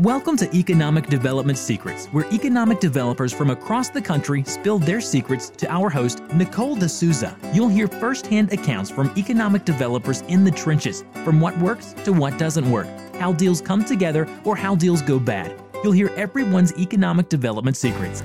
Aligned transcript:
Welcome 0.00 0.36
to 0.36 0.54
Economic 0.54 1.06
Development 1.06 1.56
Secrets, 1.56 2.08
where 2.08 2.30
economic 2.30 2.80
developers 2.80 3.32
from 3.32 3.48
across 3.48 3.88
the 3.88 4.02
country 4.02 4.44
spill 4.44 4.78
their 4.78 5.00
secrets 5.00 5.48
to 5.48 5.66
our 5.72 5.88
host, 5.88 6.22
Nicole 6.34 6.76
D'Souza. 6.76 7.34
You'll 7.54 7.70
hear 7.70 7.88
firsthand 7.88 8.52
accounts 8.52 8.90
from 8.90 9.10
economic 9.16 9.64
developers 9.64 10.20
in 10.28 10.44
the 10.44 10.50
trenches, 10.50 11.02
from 11.24 11.40
what 11.40 11.56
works 11.60 11.94
to 12.04 12.12
what 12.12 12.38
doesn't 12.38 12.70
work, 12.70 12.86
how 13.14 13.32
deals 13.32 13.62
come 13.62 13.82
together 13.82 14.28
or 14.44 14.54
how 14.54 14.74
deals 14.74 15.00
go 15.00 15.18
bad. 15.18 15.58
You'll 15.82 15.92
hear 15.92 16.10
everyone's 16.10 16.78
economic 16.78 17.30
development 17.30 17.78
secrets. 17.78 18.22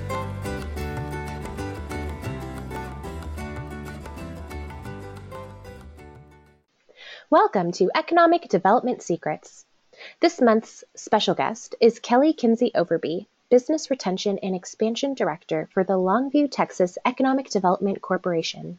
Welcome 7.30 7.72
to 7.72 7.90
Economic 7.96 8.50
Development 8.50 9.00
Secrets. 9.00 9.64
This 10.22 10.40
month's 10.40 10.84
special 10.94 11.34
guest 11.34 11.74
is 11.80 11.98
Kelly 11.98 12.32
Kinsey 12.32 12.70
Overby, 12.76 13.26
Business 13.50 13.90
Retention 13.90 14.38
and 14.38 14.54
Expansion 14.54 15.14
Director 15.14 15.68
for 15.74 15.82
the 15.82 15.94
Longview, 15.94 16.48
Texas 16.48 16.96
Economic 17.04 17.50
Development 17.50 18.00
Corporation. 18.00 18.78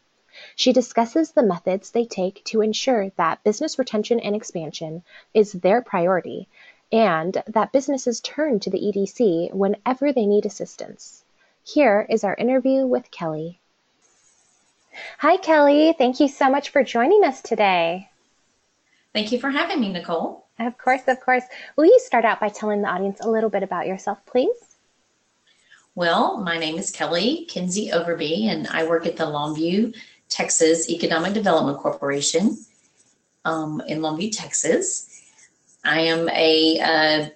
She 0.56 0.72
discusses 0.72 1.32
the 1.32 1.42
methods 1.42 1.90
they 1.90 2.06
take 2.06 2.42
to 2.44 2.62
ensure 2.62 3.10
that 3.16 3.44
business 3.44 3.78
retention 3.78 4.20
and 4.20 4.34
expansion 4.34 5.02
is 5.34 5.52
their 5.52 5.82
priority 5.82 6.48
and 6.90 7.42
that 7.46 7.72
businesses 7.72 8.22
turn 8.22 8.58
to 8.60 8.70
the 8.70 8.80
EDC 8.80 9.52
whenever 9.52 10.14
they 10.14 10.24
need 10.24 10.46
assistance. 10.46 11.26
Here 11.62 12.06
is 12.08 12.24
our 12.24 12.34
interview 12.36 12.86
with 12.86 13.10
Kelly. 13.10 13.60
Hi, 15.18 15.36
Kelly. 15.36 15.92
Thank 15.92 16.20
you 16.20 16.28
so 16.28 16.48
much 16.48 16.70
for 16.70 16.82
joining 16.82 17.22
us 17.22 17.42
today. 17.42 18.08
Thank 19.12 19.30
you 19.30 19.38
for 19.38 19.50
having 19.50 19.78
me, 19.78 19.92
Nicole. 19.92 20.43
Of 20.58 20.78
course, 20.78 21.02
of 21.08 21.20
course. 21.20 21.44
Will 21.76 21.86
you 21.86 21.98
start 22.00 22.24
out 22.24 22.40
by 22.40 22.48
telling 22.48 22.82
the 22.82 22.88
audience 22.88 23.20
a 23.20 23.30
little 23.30 23.50
bit 23.50 23.62
about 23.62 23.86
yourself, 23.86 24.24
please? 24.26 24.76
Well, 25.96 26.38
my 26.38 26.58
name 26.58 26.76
is 26.76 26.90
Kelly 26.90 27.46
Kinsey 27.48 27.90
Overby, 27.90 28.46
and 28.46 28.66
I 28.68 28.86
work 28.86 29.06
at 29.06 29.16
the 29.16 29.24
Longview, 29.24 29.94
Texas 30.28 30.90
Economic 30.90 31.34
Development 31.34 31.78
Corporation 31.78 32.56
um, 33.44 33.80
in 33.86 34.00
Longview, 34.00 34.36
Texas. 34.36 35.10
I 35.84 36.00
am 36.00 36.28
a 36.30 36.80
uh, 36.80 37.28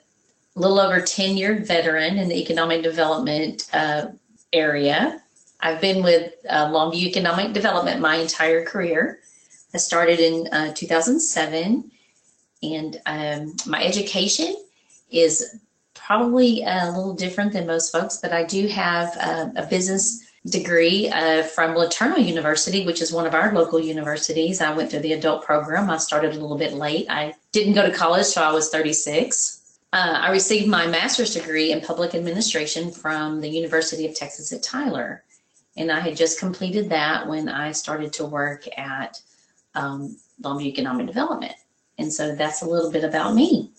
little 0.55 0.81
over 0.81 1.01
10 1.01 1.37
year 1.37 1.63
veteran 1.65 2.19
in 2.19 2.29
the 2.29 2.41
economic 2.41 2.83
development 2.83 3.69
uh, 3.73 4.09
area. 4.53 5.23
I've 5.61 5.81
been 5.81 6.03
with 6.03 6.33
uh, 6.49 6.67
Longview 6.69 7.07
Economic 7.07 7.53
Development 7.53 8.01
my 8.01 8.17
entire 8.17 8.65
career. 8.65 9.21
I 9.75 9.79
started 9.79 10.19
in 10.21 10.49
uh, 10.53 10.73
2007, 10.73 11.91
and 12.63 13.01
um, 13.07 13.55
my 13.67 13.83
education 13.83 14.57
is 15.11 15.59
probably 15.95 16.63
a 16.63 16.91
little 16.95 17.15
different 17.15 17.53
than 17.53 17.67
most 17.67 17.93
folks, 17.93 18.19
but 18.19 18.33
I 18.33 18.45
do 18.45 18.67
have 18.69 19.17
uh, 19.19 19.49
a 19.57 19.67
business 19.67 20.25
degree 20.47 21.09
uh, 21.09 21.43
from 21.43 21.75
LeTourneau 21.75 22.25
University, 22.25 22.87
which 22.87 23.03
is 23.03 23.13
one 23.13 23.27
of 23.27 23.35
our 23.35 23.53
local 23.53 23.81
universities. 23.81 24.61
I 24.61 24.73
went 24.73 24.91
through 24.91 25.01
the 25.01 25.13
adult 25.13 25.45
program. 25.45 25.91
I 25.91 25.99
started 25.99 26.35
a 26.35 26.41
little 26.41 26.57
bit 26.57 26.75
late. 26.75 27.07
I 27.11 27.35
didn't 27.53 27.75
go 27.75 27.87
to 27.89 27.95
college 27.95 28.27
so 28.27 28.43
I 28.43 28.53
was 28.53 28.71
36. 28.71 29.81
Uh, 29.93 30.19
I 30.21 30.31
received 30.31 30.69
my 30.69 30.87
master's 30.87 31.35
degree 31.35 31.73
in 31.73 31.81
public 31.81 32.15
administration 32.15 32.91
from 32.91 33.41
the 33.41 33.49
University 33.49 34.07
of 34.07 34.15
Texas 34.15 34.53
at 34.53 34.63
Tyler. 34.63 35.25
And 35.77 35.91
I 35.91 36.01
had 36.01 36.17
just 36.17 36.39
completed 36.39 36.91
that 36.91 37.27
when 37.27 37.49
I 37.49 37.73
started 37.73 38.13
to 38.15 38.25
work 38.25 38.65
at 38.79 39.21
um, 39.75 40.17
Longview 40.43 40.67
Economic 40.67 41.07
Development. 41.07 41.55
And 41.99 42.13
so 42.13 42.35
that's 42.35 42.63
a 42.63 42.67
little 42.67 42.91
bit 42.91 43.05
about 43.05 43.35
me. 43.35 43.71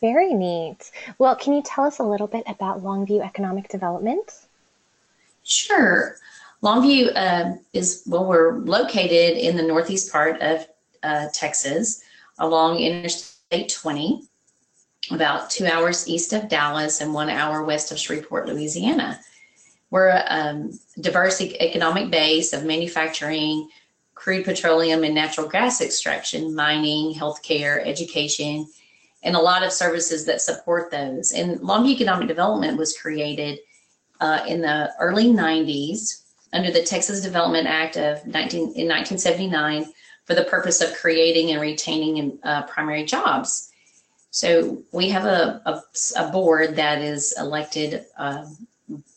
Very 0.00 0.32
neat. 0.32 0.90
Well, 1.18 1.36
can 1.36 1.52
you 1.52 1.62
tell 1.62 1.84
us 1.84 1.98
a 1.98 2.04
little 2.04 2.26
bit 2.26 2.44
about 2.46 2.82
Longview 2.82 3.24
Economic 3.24 3.68
Development? 3.68 4.32
Sure. 5.44 6.16
Longview 6.62 7.12
uh, 7.14 7.56
is, 7.72 8.02
well, 8.06 8.24
we're 8.24 8.58
located 8.58 9.36
in 9.36 9.56
the 9.56 9.62
northeast 9.62 10.10
part 10.10 10.40
of 10.40 10.66
uh, 11.02 11.26
Texas 11.32 12.02
along 12.38 12.78
Interstate 12.78 13.68
20, 13.68 14.22
about 15.10 15.50
two 15.50 15.66
hours 15.66 16.08
east 16.08 16.32
of 16.32 16.48
Dallas 16.48 17.00
and 17.00 17.12
one 17.12 17.28
hour 17.28 17.62
west 17.64 17.92
of 17.92 17.98
Shreveport, 17.98 18.46
Louisiana. 18.46 19.20
We're 19.90 20.08
a 20.08 20.24
um, 20.28 20.78
diverse 21.00 21.40
economic 21.40 22.10
base 22.10 22.52
of 22.52 22.64
manufacturing, 22.64 23.68
crude 24.22 24.44
petroleum 24.44 25.02
and 25.02 25.16
natural 25.16 25.48
gas 25.48 25.80
extraction, 25.80 26.54
mining, 26.54 27.12
healthcare, 27.12 27.84
education, 27.84 28.68
and 29.24 29.34
a 29.34 29.40
lot 29.40 29.64
of 29.64 29.72
services 29.72 30.24
that 30.24 30.40
support 30.40 30.92
those. 30.92 31.32
And 31.32 31.58
Longview 31.58 31.90
Economic 31.90 32.28
Development 32.28 32.78
was 32.78 32.96
created 32.96 33.58
uh, 34.20 34.44
in 34.46 34.60
the 34.60 34.92
early 35.00 35.24
90s 35.24 36.22
under 36.52 36.70
the 36.70 36.84
Texas 36.84 37.20
Development 37.20 37.66
Act 37.66 37.96
of 37.96 38.24
19, 38.24 38.60
in 38.60 38.86
1979 38.86 39.92
for 40.24 40.36
the 40.36 40.44
purpose 40.44 40.80
of 40.80 40.94
creating 40.94 41.50
and 41.50 41.60
retaining 41.60 42.38
uh, 42.44 42.62
primary 42.62 43.04
jobs. 43.04 43.72
So 44.30 44.84
we 44.92 45.08
have 45.08 45.24
a, 45.24 45.60
a, 45.66 45.82
a 46.16 46.30
board 46.30 46.76
that 46.76 47.02
is 47.02 47.34
elected 47.40 48.04
uh, 48.16 48.46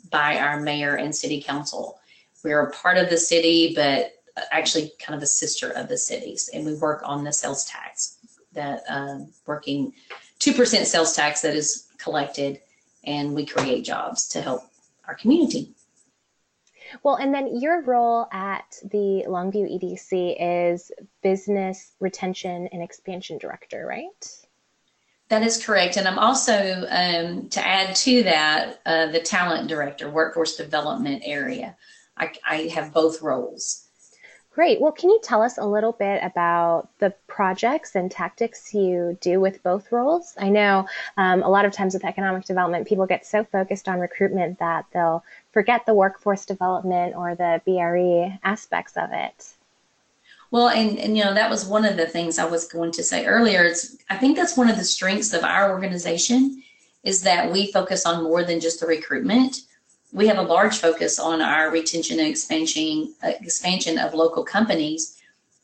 by 0.09 0.39
our 0.39 0.59
mayor 0.59 0.95
and 0.95 1.15
city 1.15 1.43
council. 1.43 1.99
We're 2.43 2.61
a 2.61 2.71
part 2.71 2.97
of 2.97 3.11
the 3.11 3.19
city, 3.19 3.73
but 3.75 4.14
actually 4.51 4.91
kind 4.99 5.15
of 5.15 5.23
a 5.23 5.27
sister 5.27 5.69
of 5.71 5.87
the 5.87 5.97
cities, 5.97 6.49
and 6.53 6.65
we 6.65 6.75
work 6.75 7.01
on 7.05 7.23
the 7.23 7.31
sales 7.31 7.65
tax 7.65 8.17
that 8.53 8.83
um, 8.89 9.31
working 9.45 9.93
2% 10.39 10.85
sales 10.85 11.15
tax 11.15 11.41
that 11.41 11.55
is 11.55 11.87
collected, 11.97 12.61
and 13.03 13.33
we 13.33 13.45
create 13.45 13.83
jobs 13.83 14.27
to 14.29 14.41
help 14.41 14.63
our 15.07 15.15
community. 15.15 15.75
Well, 17.03 17.15
and 17.15 17.33
then 17.33 17.59
your 17.59 17.81
role 17.81 18.27
at 18.31 18.79
the 18.83 19.23
Longview 19.27 19.79
EDC 19.79 20.37
is 20.39 20.91
Business 21.23 21.91
Retention 21.99 22.67
and 22.71 22.81
Expansion 22.81 23.37
Director, 23.37 23.85
right? 23.85 24.29
That 25.29 25.41
is 25.41 25.63
correct. 25.63 25.97
And 25.97 26.07
I'm 26.07 26.19
also, 26.19 26.85
um, 26.89 27.49
to 27.49 27.67
add 27.67 27.95
to 27.97 28.23
that, 28.23 28.79
uh, 28.85 29.07
the 29.07 29.19
Talent 29.19 29.67
Director, 29.67 30.09
Workforce 30.09 30.55
Development 30.55 31.21
area. 31.25 31.75
I, 32.15 32.31
I 32.47 32.55
have 32.73 32.93
both 32.93 33.21
roles. 33.21 33.84
Great. 34.55 34.79
Well, 34.79 34.93
can 34.93 35.09
you 35.09 35.19
tell 35.21 35.41
us 35.41 35.57
a 35.57 35.65
little 35.65 35.91
bit 35.91 36.23
about 36.23 36.87
the 36.99 37.13
projects 37.27 37.93
and 37.93 38.09
tactics 38.09 38.73
you 38.73 39.17
do 39.19 39.41
with 39.41 39.61
both 39.63 39.91
roles? 39.91 40.33
I 40.39 40.47
know 40.47 40.87
um, 41.17 41.43
a 41.43 41.49
lot 41.49 41.65
of 41.65 41.73
times 41.73 41.93
with 41.93 42.05
economic 42.05 42.45
development, 42.45 42.87
people 42.87 43.05
get 43.05 43.25
so 43.25 43.43
focused 43.43 43.89
on 43.89 43.99
recruitment 43.99 44.59
that 44.59 44.85
they'll 44.93 45.25
forget 45.51 45.85
the 45.85 45.93
workforce 45.93 46.45
development 46.45 47.17
or 47.17 47.35
the 47.35 47.61
BRE 47.65 48.39
aspects 48.47 48.93
of 48.95 49.09
it. 49.11 49.55
Well, 50.51 50.69
and, 50.69 50.97
and 50.99 51.17
you 51.17 51.25
know, 51.25 51.33
that 51.33 51.49
was 51.49 51.65
one 51.65 51.83
of 51.83 51.97
the 51.97 52.07
things 52.07 52.39
I 52.39 52.45
was 52.45 52.65
going 52.65 52.93
to 52.93 53.03
say 53.03 53.25
earlier. 53.25 53.65
It's, 53.65 53.97
I 54.09 54.15
think 54.15 54.37
that's 54.37 54.55
one 54.55 54.69
of 54.69 54.77
the 54.77 54.85
strengths 54.85 55.33
of 55.33 55.43
our 55.43 55.69
organization 55.69 56.63
is 57.03 57.23
that 57.23 57.51
we 57.51 57.73
focus 57.73 58.05
on 58.05 58.23
more 58.23 58.45
than 58.45 58.61
just 58.61 58.79
the 58.79 58.87
recruitment 58.87 59.57
we 60.15 60.27
have 60.27 60.37
a 60.37 60.41
large 60.41 60.77
focus 60.77 61.19
on 61.19 61.41
our 61.41 61.69
retention 61.69 62.19
and 62.19 62.29
expansion, 62.29 63.13
expansion 63.21 63.99
of 63.99 64.13
local 64.13 64.45
companies, 64.45 65.21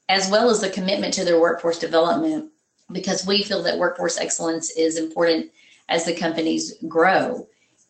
as 0.09 0.29
well 0.29 0.50
as 0.50 0.59
the 0.59 0.69
commitment 0.69 1.13
to 1.13 1.23
their 1.23 1.39
workforce 1.39 1.79
development, 1.79 2.51
because 2.91 3.25
we 3.25 3.44
feel 3.44 3.63
that 3.63 3.79
workforce 3.79 4.19
excellence 4.19 4.72
is 4.72 4.97
important 4.97 5.50
as 5.88 6.03
the 6.03 6.13
companies 6.13 6.73
grow. 6.89 7.47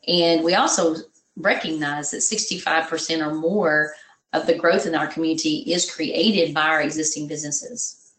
And 0.07 0.43
we 0.43 0.53
also 0.53 0.97
recognize 1.35 2.11
that 2.11 2.17
65% 2.17 3.25
or 3.25 3.33
more 3.33 3.95
of 4.33 4.45
the 4.45 4.55
growth 4.55 4.85
in 4.85 4.93
our 4.93 5.07
community 5.07 5.63
is 5.65 5.91
created 5.91 6.53
by 6.53 6.67
our 6.67 6.81
existing 6.81 7.27
businesses. 7.27 8.11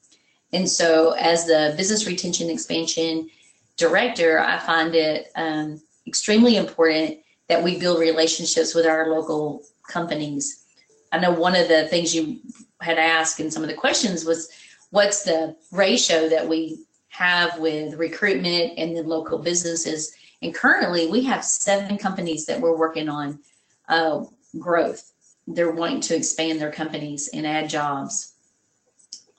And 0.53 0.69
so, 0.69 1.12
as 1.12 1.47
the 1.47 1.74
business 1.76 2.09
retention 2.09 2.50
expansion 2.50 3.30
director, 3.77 4.41
I 4.41 4.59
find 4.59 4.97
it 4.97 5.30
um, 5.36 5.80
extremely 6.09 6.56
important 6.56 7.22
that 7.53 7.63
we 7.63 7.78
build 7.78 8.01
relationships 8.01 8.75
with 8.75 8.87
our 8.87 9.10
local 9.10 9.63
companies. 9.87 10.65
I 11.13 11.19
know 11.19 11.33
one 11.33 11.54
of 11.54 11.69
the 11.69 11.87
things 11.89 12.15
you 12.15 12.41
had 12.81 12.97
asked 12.97 13.41
in 13.41 13.51
some 13.51 13.63
of 13.63 13.69
the 13.69 13.75
questions 13.75 14.25
was 14.25 14.49
what's 14.89 15.22
the 15.25 15.54
ratio 15.71 16.31
that 16.31 16.49
we 16.49 16.87
have 17.10 17.59
with 17.59 17.93
recruitment 17.99 18.78
and 18.78 18.97
the 18.97 19.03
local 19.03 19.37
businesses. 19.37 20.15
And 20.41 20.54
currently, 20.54 21.09
we 21.09 21.25
have 21.25 21.45
seven 21.45 21.99
companies 21.99 22.47
that 22.47 22.59
we're 22.59 22.75
working 22.75 23.10
on 23.10 23.39
uh, 23.87 24.25
growth. 24.59 25.13
They're 25.47 25.72
wanting 25.72 26.01
to 26.03 26.16
expand 26.16 26.59
their 26.59 26.72
companies 26.72 27.28
and 27.34 27.47
add 27.47 27.69
jobs. 27.69 28.33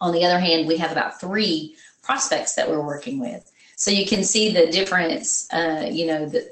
On 0.01 0.13
the 0.13 0.23
other 0.23 0.39
hand, 0.39 0.67
we 0.67 0.77
have 0.77 0.91
about 0.91 1.19
three 1.19 1.75
prospects 2.03 2.53
that 2.53 2.69
we're 2.69 2.85
working 2.85 3.19
with. 3.19 3.51
So 3.75 3.89
you 3.89 4.05
can 4.05 4.23
see 4.23 4.53
the 4.53 4.67
difference, 4.67 5.51
uh, 5.51 5.87
you 5.91 6.05
know, 6.05 6.27
the, 6.27 6.47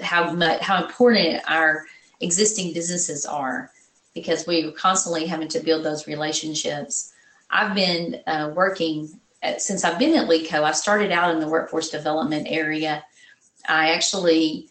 how 0.00 0.32
much 0.32 0.60
how 0.60 0.84
important 0.84 1.42
our 1.48 1.86
existing 2.20 2.72
businesses 2.72 3.26
are 3.26 3.70
because 4.14 4.46
we're 4.46 4.70
constantly 4.72 5.26
having 5.26 5.48
to 5.48 5.60
build 5.60 5.84
those 5.84 6.06
relationships. 6.06 7.12
I've 7.50 7.74
been 7.74 8.20
uh, 8.26 8.52
working 8.54 9.08
at, 9.42 9.62
since 9.62 9.84
I've 9.84 9.98
been 9.98 10.16
at 10.16 10.28
LEDCO. 10.28 10.62
I 10.62 10.72
started 10.72 11.10
out 11.10 11.34
in 11.34 11.40
the 11.40 11.48
workforce 11.48 11.88
development 11.88 12.46
area 12.48 13.02
I 13.68 13.90
actually, 13.90 14.68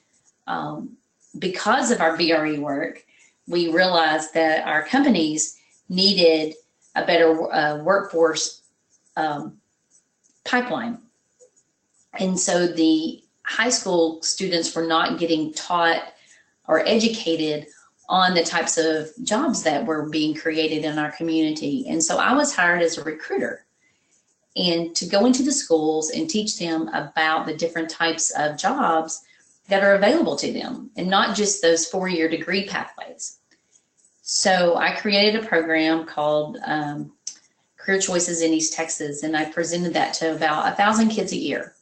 um, 0.48 0.98
because 1.38 1.92
of 1.92 2.02
our 2.02 2.18
BRE 2.18 2.60
work, 2.60 3.06
we 3.48 3.72
realized 3.72 4.34
that 4.34 4.68
our 4.68 4.84
companies 4.84 5.58
needed 5.90 6.56
a 6.96 7.06
better 7.06 7.52
uh, 7.54 7.78
workforce 7.84 8.62
um, 9.16 9.58
pipeline. 10.44 10.98
And 12.14 12.40
so 12.40 12.68
the 12.68 13.24
high 13.52 13.70
school 13.70 14.22
students 14.22 14.74
were 14.74 14.86
not 14.86 15.20
getting 15.20 15.54
taught 15.54 16.14
or 16.68 16.88
educated 16.88 17.68
on 18.08 18.34
the 18.34 18.44
types 18.44 18.78
of 18.78 19.10
jobs 19.24 19.64
that 19.64 19.86
were 19.86 20.10
being 20.10 20.34
created 20.34 20.86
in 20.86 20.98
our 20.98 21.12
community. 21.12 21.86
And 21.88 22.04
so 22.04 22.18
I 22.18 22.34
was 22.34 22.56
hired 22.56 22.82
as 22.82 22.98
a 22.98 23.04
recruiter 23.04 23.66
and 24.56 24.96
to 24.96 25.06
go 25.06 25.26
into 25.26 25.44
the 25.44 25.52
schools 25.52 26.10
and 26.12 26.30
teach 26.30 26.58
them 26.58 26.88
about 26.90 27.46
the 27.46 27.56
different 27.56 27.90
types 27.90 28.32
of 28.32 28.58
jobs 28.58 29.24
that 29.68 29.84
are 29.84 29.96
available 29.96 30.36
to 30.38 30.52
them 30.52 30.90
and 30.98 31.10
not 31.10 31.36
just 31.36 31.62
those 31.62 31.86
four 31.86 32.08
year 32.08 32.28
degree 32.28 32.68
pathways. 32.68 33.40
So 34.22 34.76
I 34.78 34.96
created 34.96 35.44
a 35.44 35.48
program 35.48 36.06
called 36.06 36.58
um, 36.66 37.12
Career 37.78 38.00
Choices 38.00 38.42
in 38.42 38.54
East 38.54 38.74
Texas, 38.74 39.24
and 39.24 39.36
I 39.36 39.46
presented 39.46 39.94
that 39.94 40.14
to 40.16 40.36
about 40.36 40.72
a 40.72 40.76
thousand 40.76 41.10
kids 41.10 41.32
a 41.34 41.38
year. 41.38 41.74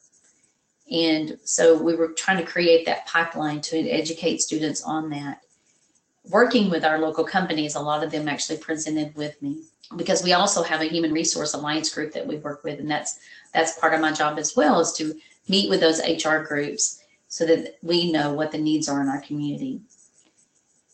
And 0.90 1.38
so 1.44 1.80
we 1.80 1.94
were 1.94 2.08
trying 2.08 2.38
to 2.38 2.50
create 2.50 2.84
that 2.86 3.06
pipeline 3.06 3.60
to 3.62 3.88
educate 3.88 4.40
students 4.40 4.82
on 4.82 5.10
that. 5.10 5.42
Working 6.28 6.68
with 6.68 6.84
our 6.84 6.98
local 6.98 7.24
companies, 7.24 7.76
a 7.76 7.80
lot 7.80 8.02
of 8.02 8.10
them 8.10 8.28
actually 8.28 8.58
presented 8.58 9.14
with 9.14 9.40
me 9.40 9.62
because 9.96 10.22
we 10.22 10.32
also 10.32 10.62
have 10.62 10.80
a 10.80 10.86
human 10.86 11.12
resource 11.12 11.54
alliance 11.54 11.92
group 11.92 12.12
that 12.12 12.26
we 12.26 12.36
work 12.36 12.62
with, 12.62 12.78
and 12.78 12.90
that's 12.90 13.18
that's 13.54 13.78
part 13.78 13.94
of 13.94 14.00
my 14.00 14.12
job 14.12 14.38
as 14.38 14.54
well 14.54 14.80
is 14.80 14.92
to 14.92 15.18
meet 15.48 15.70
with 15.70 15.80
those 15.80 16.00
HR 16.00 16.38
groups 16.38 17.02
so 17.28 17.46
that 17.46 17.78
we 17.82 18.12
know 18.12 18.32
what 18.32 18.52
the 18.52 18.58
needs 18.58 18.88
are 18.88 19.00
in 19.00 19.08
our 19.08 19.20
community. 19.22 19.80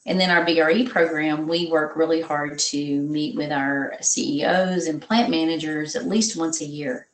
And 0.06 0.20
then 0.20 0.30
our 0.30 0.44
BRE 0.44 0.88
program, 0.88 1.48
we 1.48 1.68
work 1.70 1.96
really 1.96 2.20
hard 2.20 2.58
to 2.60 3.00
meet 3.02 3.34
with 3.34 3.50
our 3.50 3.94
CEOs 4.00 4.86
and 4.86 5.02
plant 5.02 5.30
managers 5.30 5.96
at 5.96 6.06
least 6.06 6.38
once 6.38 6.60
a 6.60 6.64
year 6.64 7.08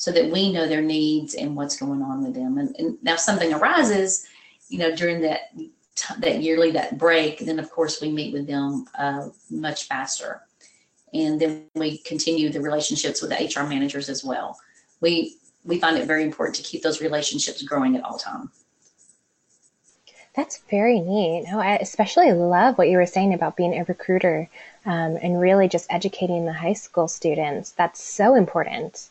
so 0.00 0.10
that 0.10 0.30
we 0.30 0.50
know 0.50 0.66
their 0.66 0.80
needs 0.80 1.34
and 1.34 1.54
what's 1.54 1.76
going 1.76 2.00
on 2.00 2.24
with 2.24 2.32
them. 2.32 2.56
And, 2.56 2.74
and 2.78 2.96
now 3.02 3.16
something 3.16 3.52
arises, 3.52 4.26
you 4.70 4.78
know, 4.78 4.96
during 4.96 5.20
that 5.20 5.52
that 6.20 6.40
yearly 6.40 6.70
that 6.70 6.96
break, 6.96 7.40
then 7.40 7.58
of 7.58 7.70
course 7.70 8.00
we 8.00 8.10
meet 8.10 8.32
with 8.32 8.46
them 8.46 8.86
uh, 8.98 9.28
much 9.50 9.88
faster. 9.88 10.40
And 11.12 11.38
then 11.38 11.66
we 11.74 11.98
continue 11.98 12.48
the 12.48 12.62
relationships 12.62 13.20
with 13.20 13.30
the 13.30 13.44
HR 13.44 13.68
managers 13.68 14.08
as 14.08 14.24
well. 14.24 14.58
We 15.02 15.36
we 15.66 15.78
find 15.78 15.98
it 15.98 16.06
very 16.06 16.24
important 16.24 16.56
to 16.56 16.62
keep 16.62 16.82
those 16.82 17.02
relationships 17.02 17.62
growing 17.62 17.94
at 17.94 18.02
all 18.02 18.16
time. 18.16 18.50
That's 20.34 20.62
very 20.70 21.00
neat. 21.00 21.44
I 21.52 21.76
especially 21.76 22.32
love 22.32 22.78
what 22.78 22.88
you 22.88 22.96
were 22.96 23.04
saying 23.04 23.34
about 23.34 23.54
being 23.54 23.74
a 23.74 23.84
recruiter 23.84 24.48
um, 24.86 25.18
and 25.20 25.38
really 25.38 25.68
just 25.68 25.92
educating 25.92 26.46
the 26.46 26.54
high 26.54 26.72
school 26.72 27.06
students. 27.06 27.72
That's 27.72 28.02
so 28.02 28.34
important. 28.34 29.10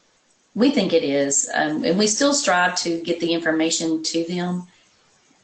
We 0.55 0.71
think 0.71 0.93
it 0.93 1.03
is, 1.03 1.49
um, 1.53 1.83
and 1.83 1.97
we 1.97 2.07
still 2.07 2.33
strive 2.33 2.75
to 2.77 3.01
get 3.01 3.19
the 3.19 3.33
information 3.33 4.03
to 4.03 4.25
them. 4.25 4.67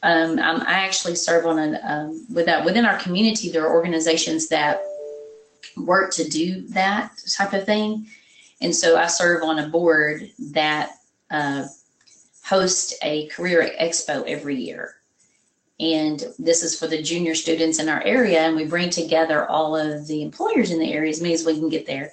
Um, 0.02 0.38
I 0.38 0.84
actually 0.84 1.14
serve 1.14 1.46
on 1.46 1.58
a 1.58 1.80
um, 1.82 2.26
with 2.32 2.46
that 2.46 2.64
within 2.64 2.84
our 2.84 2.98
community. 2.98 3.50
There 3.50 3.66
are 3.66 3.74
organizations 3.74 4.48
that 4.48 4.82
work 5.76 6.12
to 6.14 6.28
do 6.28 6.62
that 6.68 7.12
type 7.36 7.52
of 7.52 7.64
thing, 7.64 8.08
and 8.60 8.74
so 8.74 8.96
I 8.96 9.06
serve 9.06 9.42
on 9.42 9.58
a 9.58 9.68
board 9.68 10.30
that 10.52 10.98
uh, 11.30 11.66
hosts 12.44 12.94
a 13.02 13.26
career 13.28 13.70
expo 13.80 14.24
every 14.26 14.56
year 14.56 14.96
and 15.78 16.24
this 16.38 16.62
is 16.62 16.78
for 16.78 16.86
the 16.86 17.02
junior 17.02 17.34
students 17.34 17.78
in 17.78 17.88
our 17.88 18.02
area 18.02 18.40
and 18.40 18.56
we 18.56 18.64
bring 18.64 18.88
together 18.88 19.46
all 19.46 19.76
of 19.76 20.06
the 20.06 20.22
employers 20.22 20.70
in 20.70 20.78
the 20.78 20.92
area 20.92 21.10
as 21.10 21.20
many 21.20 21.34
as 21.34 21.44
we 21.44 21.58
can 21.58 21.68
get 21.68 21.86
there 21.86 22.12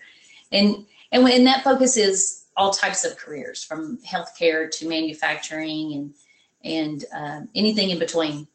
and 0.52 0.86
and, 1.12 1.28
and 1.28 1.46
that 1.46 1.64
focuses 1.64 2.43
all 2.56 2.72
types 2.72 3.06
of 3.06 3.18
careers 3.18 3.64
from 3.64 3.98
healthcare 4.00 4.70
to 4.72 4.88
manufacturing 4.88 5.94
and 5.94 6.14
and 6.64 7.06
um, 7.14 7.50
anything 7.56 7.90
in 7.90 8.00
between 8.00 8.48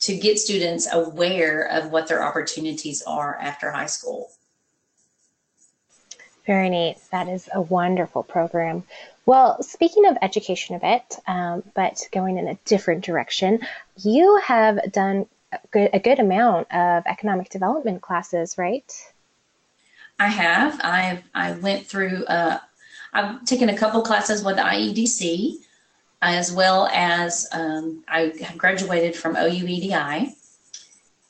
to 0.00 0.16
get 0.16 0.38
students 0.38 0.88
aware 0.92 1.68
of 1.68 1.90
what 1.90 2.08
their 2.08 2.22
opportunities 2.22 3.02
are 3.02 3.36
after 3.40 3.70
high 3.70 3.86
school 3.86 4.30
very 6.46 6.68
neat 6.68 6.96
that 7.10 7.28
is 7.28 7.48
a 7.54 7.60
wonderful 7.60 8.22
program 8.22 8.84
well, 9.26 9.62
speaking 9.62 10.06
of 10.06 10.18
education 10.20 10.76
a 10.76 10.78
bit, 10.78 11.18
um, 11.26 11.62
but 11.74 12.06
going 12.12 12.36
in 12.36 12.46
a 12.46 12.58
different 12.66 13.04
direction, 13.04 13.60
you 13.96 14.38
have 14.44 14.92
done 14.92 15.26
a 15.50 15.58
good, 15.70 15.90
a 15.94 15.98
good 15.98 16.18
amount 16.18 16.70
of 16.72 17.04
economic 17.06 17.48
development 17.48 18.02
classes, 18.02 18.58
right? 18.58 18.92
I 20.18 20.28
have. 20.28 20.80
I've 20.84 21.22
I 21.34 21.52
went 21.52 21.86
through. 21.86 22.24
Uh, 22.26 22.58
I've 23.14 23.44
taken 23.44 23.68
a 23.68 23.76
couple 23.76 24.02
classes 24.02 24.42
with 24.42 24.56
IEDC, 24.56 25.58
as 26.20 26.52
well 26.52 26.88
as 26.92 27.46
um, 27.52 28.04
I 28.08 28.32
graduated 28.56 29.14
from 29.14 29.36
OUEDI, 29.36 30.34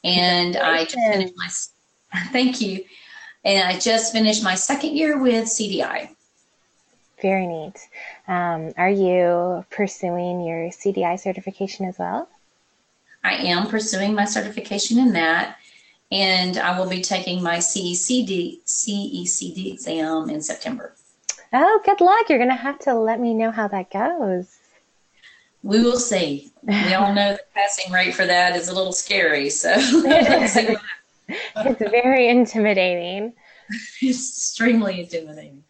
and 0.02 0.56
I 0.56 0.84
just 0.84 0.96
finished 0.96 1.34
my. 1.36 2.20
Thank 2.32 2.60
you, 2.60 2.84
and 3.44 3.68
I 3.68 3.78
just 3.78 4.12
finished 4.12 4.42
my 4.42 4.54
second 4.54 4.96
year 4.96 5.20
with 5.20 5.44
CDI. 5.44 6.08
Very 7.20 7.46
neat. 7.46 7.78
Um, 8.28 8.72
are 8.76 8.90
you 8.90 9.64
pursuing 9.70 10.40
your 10.40 10.70
CDI 10.70 11.20
certification 11.20 11.86
as 11.86 11.98
well? 11.98 12.28
I 13.22 13.34
am 13.34 13.68
pursuing 13.68 14.14
my 14.14 14.24
certification 14.24 14.98
in 14.98 15.12
that, 15.12 15.56
and 16.10 16.56
I 16.56 16.78
will 16.78 16.88
be 16.88 17.00
taking 17.02 17.42
my 17.42 17.56
CECD, 17.56 18.60
CECD 18.64 19.72
exam 19.72 20.30
in 20.30 20.40
September. 20.40 20.94
Oh, 21.56 21.80
good 21.84 22.00
luck. 22.00 22.28
You're 22.28 22.38
going 22.38 22.50
to 22.50 22.56
have 22.56 22.80
to 22.80 22.94
let 22.94 23.20
me 23.20 23.32
know 23.32 23.52
how 23.52 23.68
that 23.68 23.92
goes. 23.92 24.58
We 25.62 25.82
will 25.82 26.00
see. 26.00 26.50
We 26.64 26.94
all 26.94 27.14
know 27.14 27.34
the 27.34 27.40
passing 27.54 27.92
rate 27.92 28.14
for 28.14 28.26
that 28.26 28.56
is 28.56 28.68
a 28.68 28.74
little 28.74 28.92
scary, 28.92 29.50
so 29.50 29.72
it's 29.78 31.80
very 31.80 32.28
intimidating. 32.28 33.34
It's 34.02 34.36
extremely 34.36 35.00
intimidating. 35.00 35.62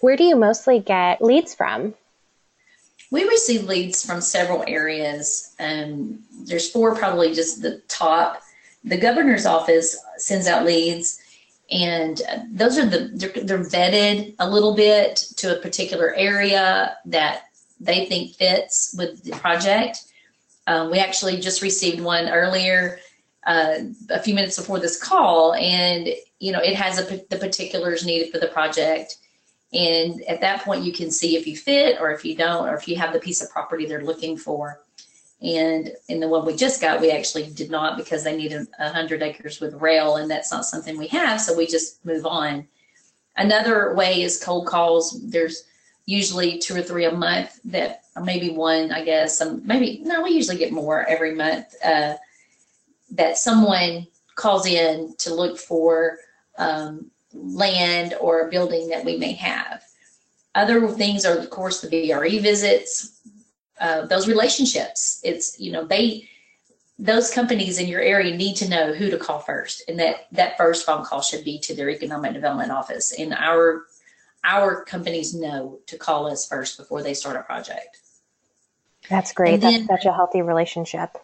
Where 0.00 0.16
do 0.16 0.24
you 0.24 0.34
mostly 0.34 0.80
get 0.80 1.22
leads 1.22 1.54
from? 1.54 1.94
We 3.10 3.24
receive 3.24 3.64
leads 3.64 4.04
from 4.04 4.22
several 4.22 4.64
areas. 4.66 5.54
Um, 5.60 6.20
there's 6.44 6.70
four, 6.70 6.96
probably 6.96 7.34
just 7.34 7.60
the 7.60 7.82
top. 7.88 8.40
The 8.82 8.96
governor's 8.96 9.44
office 9.44 9.94
sends 10.16 10.46
out 10.46 10.64
leads, 10.64 11.20
and 11.70 12.20
those 12.50 12.78
are 12.78 12.86
the 12.86 13.10
they're, 13.14 13.44
they're 13.44 13.58
vetted 13.58 14.34
a 14.38 14.48
little 14.48 14.74
bit 14.74 15.16
to 15.36 15.56
a 15.56 15.60
particular 15.60 16.14
area 16.14 16.96
that 17.04 17.44
they 17.80 18.06
think 18.06 18.34
fits 18.34 18.94
with 18.96 19.22
the 19.24 19.32
project. 19.32 20.04
Um, 20.66 20.90
we 20.90 20.98
actually 20.98 21.40
just 21.40 21.62
received 21.62 22.00
one 22.00 22.28
earlier, 22.28 22.98
uh, 23.46 23.74
a 24.10 24.20
few 24.20 24.34
minutes 24.34 24.56
before 24.56 24.80
this 24.80 25.02
call, 25.02 25.54
and 25.54 26.08
you 26.40 26.52
know 26.52 26.60
it 26.60 26.74
has 26.74 26.98
a, 26.98 27.24
the 27.30 27.38
particulars 27.38 28.04
needed 28.04 28.32
for 28.32 28.38
the 28.38 28.48
project 28.48 29.18
and 29.72 30.22
at 30.22 30.40
that 30.40 30.62
point, 30.62 30.84
you 30.84 30.92
can 30.92 31.10
see 31.10 31.36
if 31.36 31.46
you 31.46 31.56
fit 31.56 32.00
or 32.00 32.10
if 32.10 32.24
you 32.24 32.34
don't, 32.34 32.66
or 32.66 32.74
if 32.74 32.88
you 32.88 32.96
have 32.96 33.12
the 33.12 33.18
piece 33.18 33.42
of 33.42 33.50
property 33.50 33.84
they're 33.86 34.04
looking 34.04 34.36
for. 34.36 34.80
And 35.40 35.92
in 36.08 36.18
the 36.18 36.28
one 36.28 36.44
we 36.44 36.56
just 36.56 36.80
got, 36.80 37.00
we 37.00 37.12
actually 37.12 37.50
did 37.50 37.70
not 37.70 37.96
because 37.96 38.24
they 38.24 38.36
needed 38.36 38.66
100 38.78 39.22
acres 39.22 39.60
with 39.60 39.74
rail, 39.74 40.16
and 40.16 40.30
that's 40.30 40.50
not 40.50 40.64
something 40.64 40.98
we 40.98 41.06
have. 41.08 41.40
So 41.40 41.56
we 41.56 41.66
just 41.66 42.04
move 42.04 42.26
on. 42.26 42.66
Another 43.36 43.94
way 43.94 44.22
is 44.22 44.42
cold 44.42 44.66
calls. 44.66 45.20
There's 45.30 45.64
usually 46.06 46.58
two 46.58 46.74
or 46.74 46.82
three 46.82 47.04
a 47.04 47.12
month 47.12 47.60
that, 47.66 48.02
or 48.16 48.24
maybe 48.24 48.50
one, 48.50 48.90
I 48.90 49.04
guess. 49.04 49.40
Um, 49.40 49.62
maybe, 49.64 50.00
no, 50.02 50.22
we 50.22 50.30
usually 50.30 50.56
get 50.56 50.72
more 50.72 51.04
every 51.04 51.34
month 51.34 51.66
uh, 51.84 52.14
that 53.12 53.38
someone 53.38 54.08
calls 54.34 54.66
in 54.66 55.14
to 55.18 55.34
look 55.34 55.56
for 55.56 56.18
um, 56.58 57.10
land 57.32 58.14
or 58.20 58.46
a 58.46 58.50
building 58.50 58.88
that 58.88 59.04
we 59.04 59.16
may 59.16 59.32
have. 59.32 59.82
Other 60.54 60.88
things 60.88 61.24
are, 61.24 61.38
of 61.38 61.50
course, 61.50 61.80
the 61.80 61.88
BRE 61.88 62.40
visits, 62.40 63.20
uh, 63.80 64.06
those 64.06 64.28
relationships. 64.28 65.20
It's, 65.24 65.58
you 65.60 65.72
know, 65.72 65.84
they, 65.84 66.28
those 66.98 67.30
companies 67.30 67.78
in 67.78 67.86
your 67.86 68.00
area 68.00 68.36
need 68.36 68.56
to 68.56 68.68
know 68.68 68.92
who 68.92 69.10
to 69.10 69.18
call 69.18 69.38
first. 69.38 69.84
And 69.88 69.98
that, 70.00 70.26
that 70.32 70.56
first 70.56 70.84
phone 70.84 71.04
call 71.04 71.22
should 71.22 71.44
be 71.44 71.58
to 71.60 71.74
their 71.74 71.90
economic 71.90 72.32
development 72.32 72.72
office. 72.72 73.12
And 73.12 73.34
our, 73.34 73.84
our 74.44 74.84
companies 74.84 75.34
know 75.34 75.78
to 75.86 75.96
call 75.96 76.26
us 76.26 76.46
first 76.46 76.78
before 76.78 77.02
they 77.02 77.14
start 77.14 77.36
a 77.36 77.42
project. 77.42 77.98
That's 79.08 79.32
great. 79.32 79.60
Then, 79.60 79.86
That's 79.86 80.02
such 80.02 80.10
a 80.10 80.14
healthy 80.14 80.42
relationship. 80.42 81.16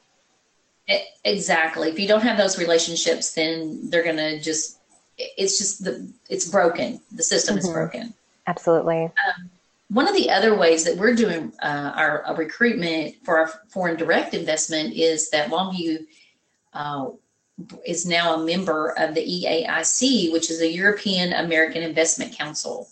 Exactly. 1.25 1.89
If 1.89 1.99
you 1.99 2.07
don't 2.07 2.23
have 2.23 2.37
those 2.37 2.59
relationships, 2.59 3.35
then 3.35 3.91
they're 3.91 4.03
going 4.03 4.17
to 4.17 4.41
just 4.41 4.79
it's 5.17 5.59
just 5.59 5.85
the 5.85 6.11
it's 6.29 6.49
broken. 6.49 7.01
The 7.13 7.23
system 7.23 7.57
mm-hmm. 7.57 7.67
is 7.67 7.73
broken. 7.73 8.15
Absolutely. 8.47 9.05
Um, 9.05 9.51
one 9.95 10.09
of 10.09 10.15
the 10.15 10.29
other 10.29 10.57
ways 10.57 10.83
that 10.83 10.97
we're 10.97 11.15
doing 11.15 11.53
uh, 11.63 11.93
our, 11.95 12.35
recruitment 12.37 13.15
for 13.23 13.39
our 13.39 13.47
foreign 13.69 13.97
direct 13.97 14.35
investment 14.35 14.93
is 14.93 15.31
that 15.31 15.51
Longview 15.51 16.05
uh, 16.73 17.11
is 17.87 18.05
now 18.05 18.35
a 18.35 18.45
member 18.45 18.93
of 18.99 19.15
the 19.15 19.21
EAIC, 19.21 20.33
which 20.33 20.51
is 20.51 20.59
the 20.59 20.69
European 20.69 21.33
American 21.35 21.85
Investment 21.85 22.37
Council. 22.37 22.89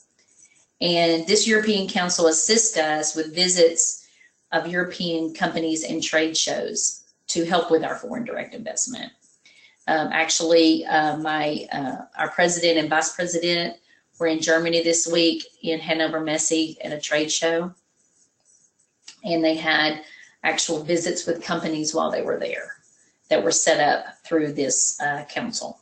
And 0.81 1.27
this 1.27 1.45
European 1.45 1.89
Council 1.89 2.29
assists 2.29 2.77
us 2.77 3.17
with 3.17 3.35
visits 3.35 4.07
of 4.53 4.69
European 4.69 5.35
companies 5.35 5.83
and 5.83 6.01
trade 6.01 6.37
shows 6.37 7.03
to 7.27 7.45
help 7.45 7.73
with 7.73 7.83
our 7.83 7.97
foreign 7.97 8.23
direct 8.23 8.55
investment. 8.55 9.11
Um, 9.89 10.11
actually, 10.13 10.85
uh, 10.85 11.17
my 11.17 11.67
uh, 11.73 11.97
our 12.17 12.31
president 12.31 12.79
and 12.79 12.89
vice 12.89 13.13
president 13.13 13.77
were 14.23 14.29
in 14.29 14.41
Germany 14.41 14.85
this 14.85 15.05
week 15.05 15.45
in 15.63 15.81
Hannover 15.81 16.21
Messe 16.21 16.77
at 16.83 16.93
a 16.93 17.01
trade 17.01 17.31
show, 17.31 17.75
and 19.25 19.43
they 19.43 19.57
had 19.57 20.05
actual 20.45 20.85
visits 20.85 21.27
with 21.27 21.43
companies 21.43 21.93
while 21.93 22.09
they 22.09 22.23
were 22.23 22.39
there 22.39 22.77
that 23.29 23.43
were 23.43 23.51
set 23.51 23.81
up 23.81 24.05
through 24.25 24.53
this 24.53 25.01
uh, 25.01 25.25
council. 25.25 25.81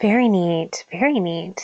Very 0.00 0.28
neat. 0.28 0.86
Very 0.92 1.18
neat. 1.18 1.60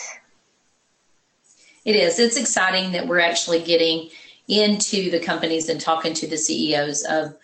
It 1.85 1.95
is. 1.95 2.19
It's 2.19 2.37
exciting 2.37 2.91
that 2.93 3.07
we're 3.07 3.21
actually 3.21 3.63
getting 3.63 4.11
into 4.49 5.13
the 5.13 5.21
companies 5.21 5.69
and 5.69 5.81
talking 5.81 6.13
to 6.15 6.27
the 6.27 6.37
CEOs 6.37 7.05
of 7.05 7.37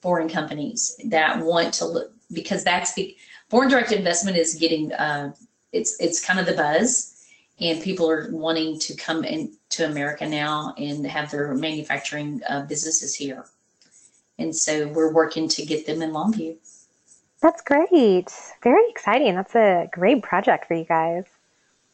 foreign 0.00 0.30
companies 0.30 0.98
that 1.04 1.38
want 1.40 1.74
to 1.74 1.84
look 1.84 2.12
because 2.32 2.64
that's 2.64 2.94
the 2.94 3.14
foreign 3.50 3.68
direct 3.68 3.92
investment 3.92 4.38
is 4.38 4.54
getting 4.54 4.92
uh, 4.92 5.32
it's 5.72 6.00
it's 6.00 6.24
kind 6.24 6.40
of 6.40 6.46
the 6.46 6.54
buzz 6.54 7.11
and 7.62 7.80
people 7.80 8.10
are 8.10 8.28
wanting 8.32 8.78
to 8.80 8.94
come 8.96 9.24
into 9.24 9.86
America 9.86 10.28
now 10.28 10.74
and 10.76 11.06
have 11.06 11.30
their 11.30 11.54
manufacturing 11.54 12.42
uh, 12.48 12.62
businesses 12.62 13.14
here. 13.14 13.44
And 14.38 14.54
so 14.54 14.88
we're 14.88 15.12
working 15.12 15.48
to 15.48 15.64
get 15.64 15.86
them 15.86 16.02
in 16.02 16.10
Longview. 16.10 16.56
That's 17.40 17.62
great. 17.62 18.32
Very 18.62 18.82
exciting. 18.88 19.36
That's 19.36 19.54
a 19.54 19.88
great 19.92 20.22
project 20.22 20.66
for 20.66 20.74
you 20.74 20.84
guys. 20.84 21.24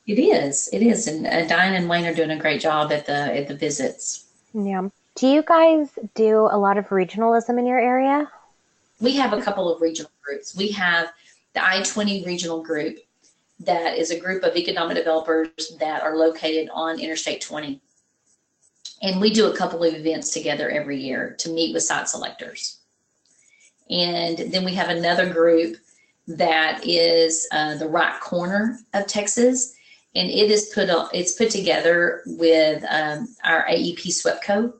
It 0.06 0.18
is. 0.18 0.70
It 0.72 0.82
is. 0.82 1.06
And 1.06 1.26
uh, 1.26 1.46
Diane 1.46 1.74
and 1.74 1.88
Wayne 1.88 2.06
are 2.06 2.14
doing 2.14 2.30
a 2.30 2.38
great 2.38 2.62
job 2.62 2.90
at 2.90 3.04
the 3.04 3.12
at 3.12 3.48
the 3.48 3.54
visits. 3.54 4.24
Yeah. 4.54 4.88
Do 5.16 5.26
you 5.26 5.42
guys 5.42 5.90
do 6.14 6.48
a 6.50 6.56
lot 6.56 6.78
of 6.78 6.88
regionalism 6.88 7.58
in 7.58 7.66
your 7.66 7.78
area? 7.78 8.30
We 9.00 9.16
have 9.16 9.34
a 9.34 9.42
couple 9.42 9.72
of 9.72 9.82
regional 9.82 10.10
groups. 10.24 10.56
We 10.56 10.70
have 10.72 11.12
the 11.52 11.64
I-20 11.64 12.24
regional 12.24 12.62
group 12.62 12.98
that 13.60 13.98
is 13.98 14.10
a 14.10 14.18
group 14.18 14.42
of 14.44 14.56
economic 14.56 14.96
developers 14.96 15.76
that 15.80 16.02
are 16.02 16.16
located 16.16 16.68
on 16.72 17.00
Interstate 17.00 17.40
20. 17.40 17.80
And 19.02 19.20
we 19.20 19.32
do 19.32 19.50
a 19.50 19.56
couple 19.56 19.82
of 19.84 19.94
events 19.94 20.30
together 20.30 20.70
every 20.70 21.00
year 21.00 21.34
to 21.38 21.50
meet 21.50 21.72
with 21.72 21.82
site 21.82 22.08
selectors. 22.08 22.78
And 23.90 24.38
then 24.52 24.64
we 24.64 24.74
have 24.74 24.90
another 24.90 25.28
group 25.32 25.76
that 26.26 26.86
is 26.86 27.48
uh, 27.52 27.76
the 27.76 27.88
right 27.88 28.20
corner 28.20 28.78
of 28.94 29.06
Texas. 29.06 29.74
And 30.14 30.28
it 30.28 30.50
is 30.50 30.72
put 30.74 30.90
on, 30.90 31.08
it's 31.12 31.32
put 31.32 31.50
together 31.50 32.22
with 32.26 32.84
um, 32.88 33.28
our 33.44 33.66
AEP 33.66 34.06
SWEPCO 34.06 34.72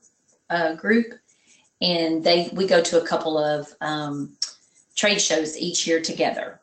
uh, 0.51 0.75
group. 0.75 1.15
And 1.81 2.25
they 2.25 2.51
we 2.53 2.67
go 2.67 2.83
to 2.83 3.01
a 3.01 3.07
couple 3.07 3.39
of 3.39 3.73
um, 3.81 4.37
trade 4.97 5.21
shows 5.21 5.57
each 5.57 5.87
year 5.87 6.01
together 6.01 6.61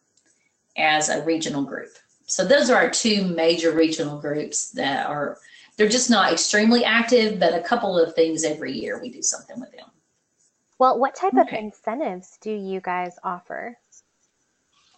as 0.77 1.07
a 1.09 1.23
regional 1.23 1.63
group. 1.63 1.93
So 2.25 2.45
those 2.45 2.69
are 2.69 2.75
our 2.75 2.89
two 2.89 3.25
major 3.25 3.71
regional 3.71 4.19
groups 4.19 4.71
that 4.71 5.05
are 5.07 5.37
they're 5.77 5.89
just 5.89 6.09
not 6.09 6.31
extremely 6.31 6.85
active, 6.85 7.39
but 7.39 7.53
a 7.53 7.61
couple 7.61 7.99
of 7.99 8.15
things 8.15 8.43
every 8.43 8.71
year 8.71 8.99
we 9.01 9.09
do 9.09 9.21
something 9.21 9.59
with 9.59 9.71
them. 9.71 9.89
Well, 10.79 10.99
what 10.99 11.15
type 11.15 11.33
okay. 11.33 11.57
of 11.57 11.63
incentives 11.63 12.37
do 12.41 12.51
you 12.51 12.81
guys 12.81 13.17
offer? 13.23 13.77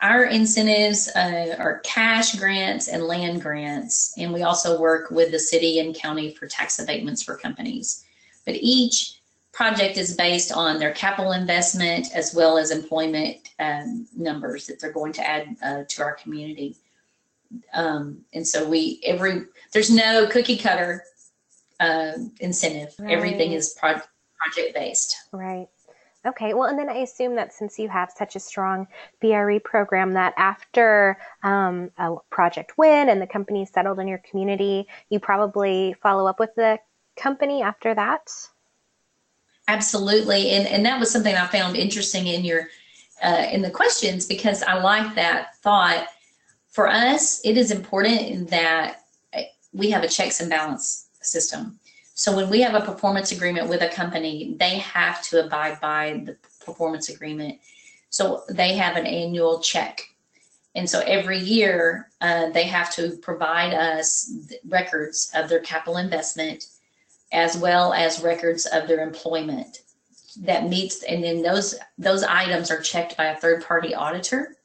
Our 0.02 0.26
incentives 0.26 1.10
uh, 1.16 1.56
are 1.58 1.80
cash 1.80 2.36
grants 2.36 2.88
and 2.88 3.04
land 3.04 3.42
grants, 3.42 4.14
and 4.18 4.32
we 4.32 4.44
also 4.44 4.80
work 4.80 5.10
with 5.10 5.32
the 5.32 5.40
city 5.40 5.80
and 5.80 5.96
county 5.96 6.34
for 6.34 6.48
tax 6.48 6.78
abatements 6.78 7.24
for 7.24 7.36
companies. 7.36 8.06
But 8.46 8.56
each 8.60 9.20
project 9.52 9.98
is 9.98 10.16
based 10.16 10.52
on 10.52 10.78
their 10.78 10.92
capital 10.92 11.32
investment 11.32 12.10
as 12.14 12.36
well 12.36 12.60
as 12.60 12.70
employment 12.70 13.50
um, 13.58 14.08
numbers 14.16 14.68
that 14.68 14.80
they're 14.80 14.92
going 14.92 15.14
to 15.14 15.28
add 15.28 15.58
uh, 15.64 15.84
to 15.90 16.04
our 16.04 16.14
community. 16.14 16.76
Um, 17.74 18.22
and 18.34 18.48
so 18.48 18.68
we 18.68 19.02
every 19.06 19.44
there's 19.74 19.90
no 19.90 20.28
cookie 20.28 20.58
cutter 20.58 21.04
uh, 21.80 22.14
incentive. 22.40 22.94
Right. 23.00 23.12
Everything 23.12 23.52
is 23.54 23.76
pro- 23.80 24.02
project 24.38 24.74
based. 24.74 25.16
Right. 25.32 25.68
Okay. 26.26 26.54
Well, 26.54 26.68
and 26.68 26.78
then 26.78 26.90
I 26.90 26.98
assume 26.98 27.36
that 27.36 27.54
since 27.54 27.80
you 27.80 27.88
have 27.88 28.12
such 28.12 28.36
a 28.36 28.40
strong 28.40 28.88
BRE 29.22 29.60
program, 29.64 30.14
that 30.14 30.34
after 30.36 31.18
um, 31.44 31.92
a 31.98 32.16
project 32.30 32.78
win 32.78 33.10
and 33.10 33.22
the 33.22 33.28
company 33.28 33.66
settled 33.66 34.00
in 34.00 34.08
your 34.08 34.22
community, 34.30 34.88
you 35.10 35.20
probably 35.20 35.96
follow 36.02 36.28
up 36.28 36.40
with 36.40 36.54
the 36.56 36.80
company 37.16 37.62
after 37.62 37.94
that. 37.96 38.30
Absolutely, 39.70 40.52
and 40.52 40.68
and 40.68 40.86
that 40.86 41.00
was 41.00 41.12
something 41.12 41.36
I 41.36 41.48
found 41.48 41.76
interesting 41.76 42.28
in 42.28 42.44
your 42.44 42.68
uh, 43.22 43.48
in 43.52 43.62
the 43.62 43.72
questions 43.72 44.26
because 44.26 44.64
I 44.64 44.76
like 44.76 45.16
that 45.16 45.56
thought. 45.58 46.08
For 46.78 46.88
us, 46.88 47.42
it 47.44 47.58
is 47.58 47.72
important 47.72 48.52
that 48.52 49.06
we 49.74 49.90
have 49.90 50.04
a 50.04 50.08
checks 50.08 50.42
and 50.42 50.48
balance 50.48 51.08
system. 51.24 51.80
So 52.14 52.36
when 52.36 52.52
we 52.52 52.62
have 52.62 52.76
a 52.76 52.86
performance 52.86 53.32
agreement 53.32 53.68
with 53.68 53.82
a 53.82 53.90
company, 53.90 54.56
they 54.60 54.78
have 54.78 55.24
to 55.30 55.44
abide 55.44 55.82
by 55.82 56.22
the 56.24 56.38
performance 56.64 57.10
agreement. 57.10 57.58
So 58.12 58.44
they 58.48 58.76
have 58.76 58.96
an 58.96 59.08
annual 59.08 59.60
check. 59.60 60.02
And 60.76 60.88
so 60.88 61.00
every 61.00 61.40
year, 61.40 62.12
uh, 62.22 62.52
they 62.52 62.66
have 62.66 62.94
to 62.94 63.18
provide 63.24 63.74
us 63.74 64.32
records 64.68 65.32
of 65.34 65.50
their 65.50 65.62
capital 65.62 65.98
investment 65.98 66.68
as 67.32 67.58
well 67.58 67.92
as 67.92 68.22
records 68.22 68.68
of 68.68 68.88
their 68.88 69.02
employment 69.02 69.80
that 70.42 70.70
meets 70.70 71.02
and 71.02 71.24
then 71.24 71.42
those 71.42 71.74
those 71.98 72.22
items 72.22 72.70
are 72.70 72.80
checked 72.80 73.18
by 73.18 73.26
a 73.26 73.36
third 73.38 73.66
party 73.66 73.96
auditor 73.96 74.57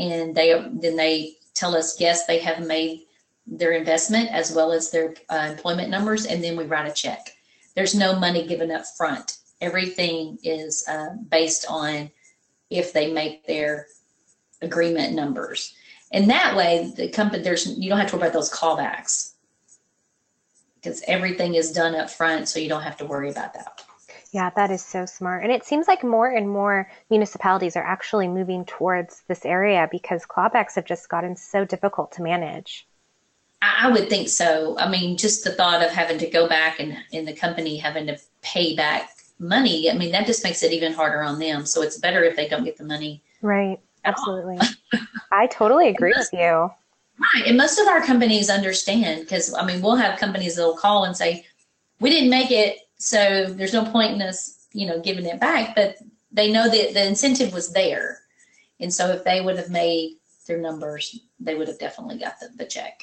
and 0.00 0.34
they 0.34 0.52
then 0.72 0.96
they 0.96 1.34
tell 1.54 1.76
us 1.76 2.00
yes 2.00 2.26
they 2.26 2.38
have 2.38 2.66
made 2.66 3.02
their 3.46 3.72
investment 3.72 4.30
as 4.30 4.52
well 4.52 4.72
as 4.72 4.90
their 4.90 5.14
uh, 5.28 5.48
employment 5.50 5.90
numbers, 5.90 6.26
and 6.26 6.42
then 6.42 6.56
we 6.56 6.64
write 6.64 6.90
a 6.90 6.94
check. 6.94 7.36
There's 7.74 7.94
no 7.94 8.18
money 8.18 8.46
given 8.46 8.70
up 8.70 8.84
front. 8.96 9.38
Everything 9.60 10.38
is 10.42 10.84
uh, 10.88 11.10
based 11.28 11.66
on 11.68 12.10
if 12.70 12.92
they 12.92 13.12
make 13.12 13.46
their 13.46 13.86
agreement 14.62 15.14
numbers. 15.14 15.74
And 16.12 16.30
that 16.30 16.56
way, 16.56 16.92
the 16.96 17.08
company 17.08 17.42
there's 17.42 17.66
you 17.78 17.88
don't 17.88 17.98
have 17.98 18.10
to 18.10 18.16
worry 18.16 18.28
about 18.28 18.34
those 18.34 18.50
clawbacks 18.50 19.34
because 20.76 21.02
everything 21.06 21.54
is 21.54 21.72
done 21.72 21.94
up 21.94 22.10
front, 22.10 22.48
so 22.48 22.58
you 22.58 22.68
don't 22.68 22.82
have 22.82 22.96
to 22.98 23.04
worry 23.06 23.30
about 23.30 23.54
that. 23.54 23.84
Yeah, 24.32 24.50
that 24.54 24.70
is 24.70 24.84
so 24.84 25.06
smart. 25.06 25.42
And 25.42 25.50
it 25.50 25.64
seems 25.64 25.88
like 25.88 26.04
more 26.04 26.28
and 26.28 26.48
more 26.48 26.90
municipalities 27.10 27.76
are 27.76 27.82
actually 27.82 28.28
moving 28.28 28.64
towards 28.64 29.22
this 29.26 29.44
area 29.44 29.88
because 29.90 30.24
clawbacks 30.24 30.76
have 30.76 30.84
just 30.84 31.08
gotten 31.08 31.34
so 31.34 31.64
difficult 31.64 32.12
to 32.12 32.22
manage. 32.22 32.86
I 33.62 33.90
would 33.90 34.08
think 34.08 34.28
so. 34.28 34.78
I 34.78 34.88
mean, 34.88 35.16
just 35.16 35.44
the 35.44 35.52
thought 35.52 35.82
of 35.82 35.90
having 35.90 36.18
to 36.18 36.30
go 36.30 36.48
back 36.48 36.80
and 36.80 36.96
in 37.12 37.24
the 37.24 37.32
company 37.32 37.76
having 37.76 38.06
to 38.06 38.18
pay 38.40 38.74
back 38.74 39.10
money, 39.38 39.90
I 39.90 39.94
mean, 39.94 40.12
that 40.12 40.26
just 40.26 40.44
makes 40.44 40.62
it 40.62 40.72
even 40.72 40.92
harder 40.92 41.22
on 41.22 41.38
them. 41.38 41.66
So 41.66 41.82
it's 41.82 41.98
better 41.98 42.22
if 42.22 42.36
they 42.36 42.48
don't 42.48 42.64
get 42.64 42.78
the 42.78 42.84
money. 42.84 43.22
Right. 43.42 43.80
Absolutely. 44.04 44.58
I 45.30 45.46
totally 45.48 45.88
agree 45.88 46.14
most, 46.16 46.32
with 46.32 46.40
you. 46.40 46.70
Right. 47.18 47.46
And 47.46 47.56
most 47.56 47.78
of 47.78 47.86
our 47.86 48.00
companies 48.00 48.48
understand 48.48 49.20
because, 49.20 49.52
I 49.52 49.66
mean, 49.66 49.82
we'll 49.82 49.96
have 49.96 50.18
companies 50.18 50.56
that'll 50.56 50.76
call 50.76 51.04
and 51.04 51.16
say, 51.16 51.44
we 51.98 52.08
didn't 52.08 52.30
make 52.30 52.50
it, 52.50 52.78
so 53.00 53.46
there's 53.46 53.72
no 53.72 53.84
point 53.86 54.12
in 54.12 54.20
us, 54.20 54.66
you 54.72 54.86
know, 54.86 55.00
giving 55.00 55.24
it 55.24 55.40
back. 55.40 55.74
But 55.74 55.96
they 56.30 56.52
know 56.52 56.68
that 56.68 56.92
the 56.92 57.06
incentive 57.06 57.52
was 57.52 57.72
there. 57.72 58.20
And 58.78 58.92
so 58.92 59.08
if 59.08 59.24
they 59.24 59.40
would 59.40 59.56
have 59.56 59.70
made 59.70 60.18
their 60.46 60.58
numbers, 60.58 61.18
they 61.40 61.54
would 61.54 61.68
have 61.68 61.78
definitely 61.78 62.18
got 62.18 62.38
the, 62.38 62.50
the 62.56 62.66
check. 62.66 63.00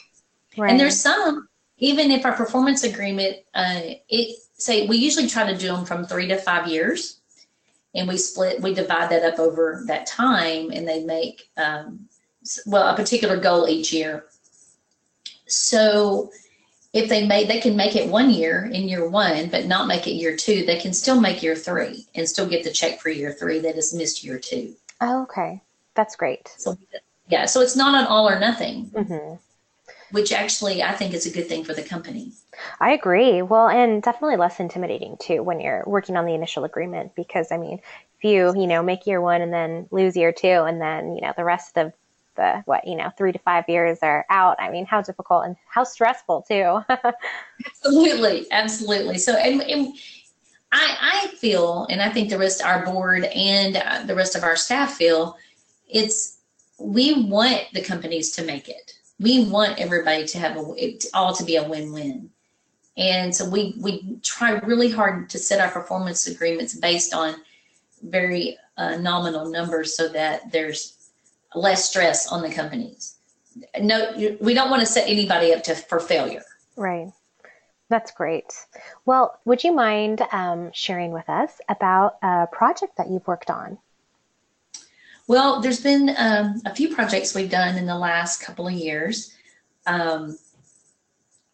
Right. 0.56 0.70
And 0.70 0.80
there's 0.80 1.00
some, 1.00 1.50
even 1.80 2.12
if 2.12 2.26
our 2.26 2.34
performance 2.34 2.84
agreement, 2.84 3.38
uh, 3.56 3.82
it 4.08 4.38
say 4.54 4.88
we 4.88 4.98
usually 4.98 5.28
try 5.28 5.52
to 5.52 5.58
do 5.58 5.68
them 5.68 5.84
from 5.84 6.06
three 6.06 6.28
to 6.28 6.38
five 6.38 6.68
years, 6.68 7.22
and 7.96 8.08
we 8.08 8.18
split, 8.18 8.62
we 8.62 8.74
divide 8.74 9.10
that 9.10 9.24
up 9.24 9.40
over 9.40 9.84
that 9.88 10.06
time, 10.06 10.70
and 10.72 10.88
they 10.88 11.04
make 11.04 11.50
um, 11.58 12.08
well 12.68 12.88
a 12.88 12.96
particular 12.96 13.38
goal 13.38 13.68
each 13.68 13.92
year. 13.92 14.26
So 15.48 16.32
if 16.98 17.10
they 17.10 17.28
make 17.28 17.48
they 17.48 17.60
can 17.60 17.76
make 17.76 17.96
it 17.96 18.10
one 18.10 18.30
year 18.30 18.66
in 18.66 18.88
year 18.88 19.08
one 19.08 19.50
but 19.50 19.66
not 19.66 19.88
make 19.88 20.08
it 20.08 20.12
year 20.12 20.36
two 20.36 20.66
they 20.66 20.80
can 20.80 20.94
still 20.94 21.20
make 21.20 21.44
year 21.44 21.56
three 21.56 22.06
and 22.16 22.28
still 22.28 22.48
get 22.48 22.64
the 22.64 22.72
check 22.72 23.00
for 23.00 23.10
year 23.10 23.32
three 23.32 23.60
that 23.60 23.78
is 23.78 23.94
missed 23.94 24.24
year 24.24 24.40
two 24.40 24.74
oh 25.02 25.24
okay 25.24 25.62
that's 25.96 26.16
great 26.16 26.54
so 26.58 26.78
yeah 27.30 27.46
so 27.46 27.62
it's 27.62 27.76
not 27.76 27.96
an 27.96 28.08
all 28.08 28.28
or 28.28 28.40
nothing 28.40 28.90
mm-hmm. 28.90 29.36
which 30.12 30.32
actually 30.32 30.82
I 30.82 30.94
think 30.94 31.14
is 31.14 31.26
a 31.26 31.32
good 31.32 31.48
thing 31.48 31.64
for 31.64 31.74
the 31.74 31.84
company. 31.84 32.32
I 32.80 32.94
agree. 32.94 33.42
Well, 33.42 33.68
and 33.68 34.02
definitely 34.02 34.38
less 34.38 34.60
intimidating 34.60 35.18
too 35.18 35.44
when 35.44 35.60
you're 35.60 35.84
working 35.86 36.16
on 36.16 36.26
the 36.26 36.34
initial 36.34 36.64
agreement 36.64 37.14
because 37.14 37.52
I 37.52 37.58
mean, 37.58 37.82
if 38.18 38.24
you, 38.24 38.60
you 38.60 38.68
know, 38.68 38.82
make 38.82 39.06
year 39.06 39.22
one 39.22 39.42
and 39.42 39.54
then 39.54 39.88
lose 39.92 40.16
year 40.16 40.32
two 40.32 40.48
and 40.48 40.82
then, 40.82 41.14
you 41.14 41.22
know, 41.22 41.34
the 41.36 41.44
rest 41.44 41.78
of 41.78 41.88
the 41.88 41.94
what, 42.66 42.88
you 42.88 42.96
know, 42.96 43.12
three 43.18 43.32
to 43.32 43.40
five 43.40 43.66
years 43.68 44.00
are 44.02 44.26
out. 44.30 44.58
I 44.60 44.70
mean, 44.70 44.86
how 44.86 45.02
difficult 45.02 45.46
and 45.46 45.56
how 45.70 45.84
stressful 45.84 46.46
too. 46.48 46.82
absolutely. 47.66 48.46
Absolutely. 48.52 49.18
So, 49.18 49.34
and, 49.34 49.62
and 49.62 49.94
I, 50.72 51.24
I 51.26 51.28
feel, 51.36 51.88
and 51.90 52.02
I 52.02 52.10
think 52.10 52.30
the 52.30 52.38
rest 52.38 52.62
of 52.62 52.68
our 52.68 52.86
board 52.86 53.24
and 53.24 53.78
uh, 53.78 54.04
the 54.06 54.16
rest 54.16 54.36
of 54.36 54.44
our 54.44 54.56
staff 54.56 54.94
feel 54.94 55.38
it's, 55.88 56.40
we 56.80 57.24
want 57.24 57.64
the 57.74 57.82
companies 57.82 58.32
to 58.32 58.44
make 58.44 58.70
it. 58.70 58.94
We 59.20 59.46
want 59.46 59.80
everybody 59.80 60.26
to 60.28 60.40
have 60.40 60.58
a, 60.58 60.74
it 60.78 61.06
all 61.14 61.34
to 61.34 61.44
be 61.44 61.56
a 61.56 61.68
win-win. 61.68 62.30
And 62.98 63.36
so 63.36 63.48
we, 63.48 63.76
we 63.80 64.18
try 64.24 64.52
really 64.60 64.90
hard 64.90 65.30
to 65.30 65.40
set 65.40 65.60
our 65.60 65.70
performance 65.70 66.28
agreements 66.28 66.76
based 66.76 67.14
on 67.14 67.36
very 68.04 68.58
uh, 68.78 68.98
nominal 68.98 69.50
numbers 69.50 69.96
so 69.96 70.08
that 70.10 70.52
there's 70.52 70.97
less 71.58 71.90
stress 71.90 72.28
on 72.28 72.42
the 72.42 72.50
companies. 72.50 73.16
No, 73.80 74.14
we 74.40 74.54
don't 74.54 74.70
want 74.70 74.82
to 74.82 74.86
set 74.86 75.10
anybody 75.10 75.54
up 75.54 75.64
to 75.64 75.76
for 75.76 76.00
failure. 76.00 76.44
Right. 76.76 77.12
That's 77.90 78.12
great. 78.12 78.54
Well, 79.06 79.40
would 79.46 79.64
you 79.64 79.74
mind 79.74 80.22
um, 80.32 80.72
sharing 80.74 81.12
with 81.12 81.30
us 81.30 81.60
about 81.70 82.18
a 82.22 82.48
project 82.52 82.98
that 82.98 83.10
you've 83.10 83.26
worked 83.26 83.50
on? 83.50 83.78
Well, 85.28 85.62
there's 85.62 85.82
been 85.82 86.14
um, 86.18 86.62
a 86.66 86.74
few 86.74 86.94
projects 86.94 87.34
we've 87.34 87.50
done 87.50 87.78
in 87.78 87.86
the 87.86 87.98
last 87.98 88.42
couple 88.42 88.68
of 88.68 88.74
years. 88.74 89.34
Um, 89.86 90.38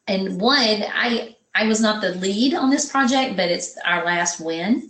and 0.07 0.39
one, 0.39 0.83
I 0.93 1.35
I 1.55 1.67
was 1.67 1.79
not 1.79 2.01
the 2.01 2.15
lead 2.15 2.55
on 2.55 2.69
this 2.69 2.89
project, 2.89 3.37
but 3.37 3.49
it's 3.49 3.77
our 3.85 4.03
last 4.03 4.39
win. 4.39 4.89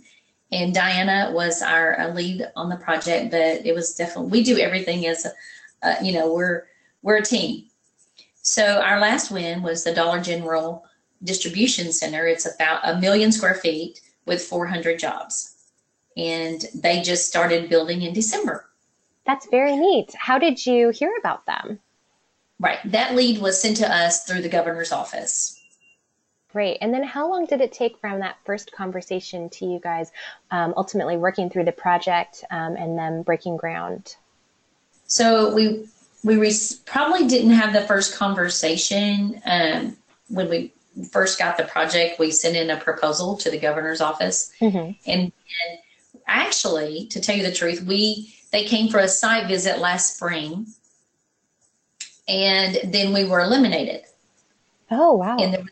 And 0.54 0.72
Diana 0.72 1.32
was 1.34 1.62
our 1.62 2.12
lead 2.14 2.46
on 2.54 2.68
the 2.68 2.76
project, 2.76 3.32
but 3.32 3.66
it 3.66 3.74
was 3.74 3.96
definitely 3.96 4.30
we 4.30 4.44
do 4.44 4.56
everything 4.56 5.04
as 5.04 5.26
a, 5.26 5.32
uh, 5.82 5.96
you 6.00 6.12
know 6.12 6.32
we're 6.32 6.66
we're 7.02 7.16
a 7.16 7.24
team. 7.24 7.64
So 8.42 8.80
our 8.80 9.00
last 9.00 9.32
win 9.32 9.62
was 9.62 9.82
the 9.82 9.92
Dollar 9.92 10.20
General 10.20 10.84
distribution 11.24 11.92
center. 11.92 12.28
It's 12.28 12.46
about 12.46 12.80
a 12.84 13.00
million 13.00 13.32
square 13.32 13.54
feet 13.54 14.00
with 14.26 14.42
400 14.42 14.96
jobs. 14.96 15.56
And 16.16 16.64
they 16.72 17.02
just 17.02 17.26
started 17.26 17.68
building 17.68 18.02
in 18.02 18.14
December. 18.14 18.70
That's 19.26 19.48
very 19.50 19.74
neat. 19.74 20.14
How 20.16 20.38
did 20.38 20.64
you 20.64 20.90
hear 20.90 21.12
about 21.18 21.46
them? 21.46 21.80
Right. 22.60 22.78
That 22.84 23.16
lead 23.16 23.40
was 23.40 23.60
sent 23.60 23.78
to 23.78 23.92
us 23.92 24.24
through 24.24 24.42
the 24.42 24.48
governor's 24.48 24.92
office. 24.92 25.53
Great. 26.54 26.78
And 26.80 26.94
then 26.94 27.02
how 27.02 27.28
long 27.28 27.46
did 27.46 27.60
it 27.60 27.72
take 27.72 27.98
from 27.98 28.20
that 28.20 28.36
first 28.44 28.70
conversation 28.70 29.50
to 29.50 29.66
you 29.66 29.80
guys 29.82 30.12
um, 30.52 30.72
ultimately 30.76 31.16
working 31.16 31.50
through 31.50 31.64
the 31.64 31.72
project 31.72 32.44
um, 32.48 32.76
and 32.76 32.96
then 32.96 33.22
breaking 33.22 33.56
ground? 33.56 34.14
So 35.08 35.52
we 35.52 35.88
we 36.22 36.36
re- 36.36 36.54
probably 36.86 37.26
didn't 37.26 37.50
have 37.50 37.72
the 37.72 37.82
first 37.82 38.14
conversation 38.14 39.42
um, 39.44 39.96
when 40.28 40.48
we 40.48 40.72
first 41.10 41.40
got 41.40 41.56
the 41.56 41.64
project, 41.64 42.20
we 42.20 42.30
sent 42.30 42.54
in 42.54 42.70
a 42.70 42.76
proposal 42.76 43.36
to 43.38 43.50
the 43.50 43.58
governor's 43.58 44.00
office. 44.00 44.52
Mm-hmm. 44.60 44.92
And, 45.10 45.20
and 45.20 45.78
actually, 46.28 47.06
to 47.06 47.20
tell 47.20 47.36
you 47.36 47.42
the 47.42 47.52
truth, 47.52 47.82
we 47.82 48.32
they 48.52 48.64
came 48.64 48.88
for 48.88 49.00
a 49.00 49.08
site 49.08 49.48
visit 49.48 49.80
last 49.80 50.14
spring, 50.14 50.68
and 52.28 52.78
then 52.84 53.12
we 53.12 53.24
were 53.24 53.40
eliminated. 53.40 54.02
Oh 54.92 55.14
wow! 55.14 55.36
And 55.36 55.54
there, 55.54 55.64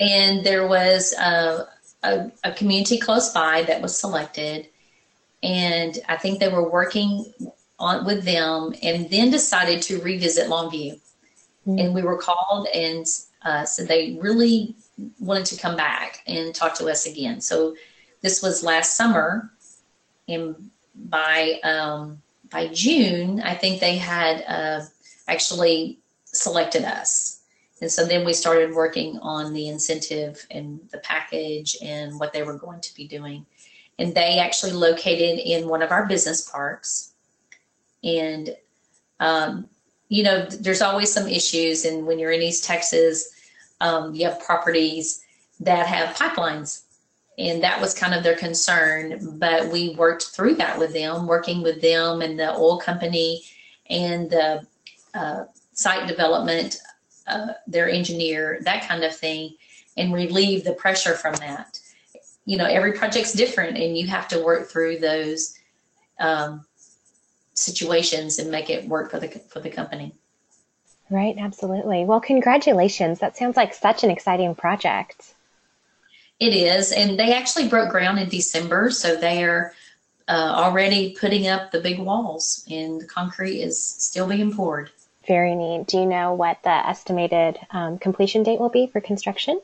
and 0.00 0.44
there 0.44 0.66
was 0.66 1.12
a, 1.14 1.68
a, 2.02 2.30
a 2.44 2.52
community 2.52 2.98
close 2.98 3.32
by 3.32 3.62
that 3.64 3.82
was 3.82 3.98
selected, 3.98 4.68
and 5.42 5.98
I 6.08 6.16
think 6.16 6.38
they 6.38 6.48
were 6.48 6.68
working 6.68 7.32
on 7.78 8.04
with 8.04 8.24
them, 8.24 8.74
and 8.82 9.08
then 9.10 9.30
decided 9.30 9.82
to 9.82 10.00
revisit 10.00 10.48
Longview. 10.48 11.00
Mm-hmm. 11.66 11.78
And 11.78 11.94
we 11.94 12.02
were 12.02 12.16
called 12.16 12.66
and 12.74 13.06
uh, 13.42 13.64
so 13.64 13.84
they 13.84 14.18
really 14.20 14.74
wanted 15.20 15.46
to 15.46 15.60
come 15.60 15.76
back 15.76 16.22
and 16.26 16.54
talk 16.54 16.74
to 16.74 16.86
us 16.86 17.06
again. 17.06 17.40
So 17.40 17.76
this 18.20 18.42
was 18.42 18.64
last 18.64 18.96
summer, 18.96 19.50
and 20.26 20.70
by 20.94 21.60
um, 21.62 22.20
by 22.50 22.68
June, 22.68 23.40
I 23.40 23.54
think 23.54 23.80
they 23.80 23.96
had 23.96 24.44
uh, 24.48 24.84
actually 25.28 25.98
selected 26.24 26.84
us. 26.84 27.37
And 27.80 27.90
so 27.90 28.04
then 28.04 28.24
we 28.24 28.32
started 28.32 28.74
working 28.74 29.18
on 29.20 29.52
the 29.52 29.68
incentive 29.68 30.44
and 30.50 30.80
the 30.90 30.98
package 30.98 31.76
and 31.82 32.18
what 32.18 32.32
they 32.32 32.42
were 32.42 32.58
going 32.58 32.80
to 32.80 32.94
be 32.94 33.06
doing. 33.06 33.46
And 33.98 34.14
they 34.14 34.38
actually 34.38 34.72
located 34.72 35.38
in 35.38 35.68
one 35.68 35.82
of 35.82 35.90
our 35.90 36.06
business 36.06 36.48
parks. 36.48 37.12
And 38.02 38.56
um, 39.20 39.68
you 40.08 40.22
know, 40.22 40.46
there's 40.46 40.82
always 40.82 41.12
some 41.12 41.28
issues. 41.28 41.84
And 41.84 42.06
when 42.06 42.18
you're 42.18 42.32
in 42.32 42.42
East 42.42 42.64
Texas, 42.64 43.30
um, 43.80 44.14
you 44.14 44.24
have 44.24 44.40
properties 44.40 45.24
that 45.60 45.86
have 45.86 46.16
pipelines. 46.16 46.82
And 47.36 47.62
that 47.62 47.80
was 47.80 47.94
kind 47.94 48.14
of 48.14 48.22
their 48.22 48.36
concern. 48.36 49.38
But 49.38 49.70
we 49.70 49.94
worked 49.94 50.24
through 50.24 50.54
that 50.56 50.78
with 50.78 50.92
them, 50.92 51.26
working 51.26 51.62
with 51.62 51.80
them 51.80 52.22
and 52.22 52.38
the 52.38 52.52
oil 52.54 52.78
company 52.78 53.42
and 53.88 54.30
the 54.30 54.66
uh, 55.14 55.44
site 55.72 56.08
development, 56.08 56.78
uh, 57.28 57.52
their 57.66 57.88
engineer, 57.88 58.58
that 58.62 58.88
kind 58.88 59.04
of 59.04 59.14
thing, 59.14 59.54
and 59.96 60.12
relieve 60.12 60.64
the 60.64 60.72
pressure 60.72 61.14
from 61.14 61.34
that. 61.34 61.78
You 62.44 62.56
know, 62.56 62.64
every 62.64 62.92
project's 62.92 63.32
different, 63.32 63.76
and 63.76 63.96
you 63.96 64.06
have 64.06 64.28
to 64.28 64.42
work 64.42 64.68
through 64.68 64.98
those 64.98 65.58
um, 66.18 66.64
situations 67.54 68.38
and 68.38 68.50
make 68.50 68.70
it 68.70 68.88
work 68.88 69.10
for 69.10 69.20
the 69.20 69.28
for 69.28 69.60
the 69.60 69.70
company. 69.70 70.14
Right, 71.10 71.36
absolutely. 71.38 72.04
Well, 72.04 72.20
congratulations. 72.20 73.18
That 73.20 73.36
sounds 73.36 73.56
like 73.56 73.72
such 73.72 74.04
an 74.04 74.10
exciting 74.10 74.54
project. 74.54 75.34
It 76.38 76.54
is, 76.54 76.92
and 76.92 77.18
they 77.18 77.32
actually 77.32 77.68
broke 77.68 77.90
ground 77.90 78.18
in 78.18 78.28
December, 78.28 78.90
so 78.90 79.16
they 79.16 79.42
are 79.42 79.72
uh, 80.28 80.52
already 80.54 81.16
putting 81.18 81.48
up 81.48 81.72
the 81.72 81.80
big 81.80 81.98
walls, 81.98 82.64
and 82.70 83.00
the 83.00 83.06
concrete 83.06 83.60
is 83.60 83.82
still 83.82 84.28
being 84.28 84.54
poured. 84.54 84.90
Very 85.28 85.54
neat. 85.54 85.86
Do 85.86 85.98
you 85.98 86.06
know 86.06 86.32
what 86.32 86.62
the 86.64 86.70
estimated 86.70 87.58
um, 87.70 87.98
completion 87.98 88.42
date 88.42 88.58
will 88.58 88.70
be 88.70 88.86
for 88.86 89.00
construction? 89.02 89.60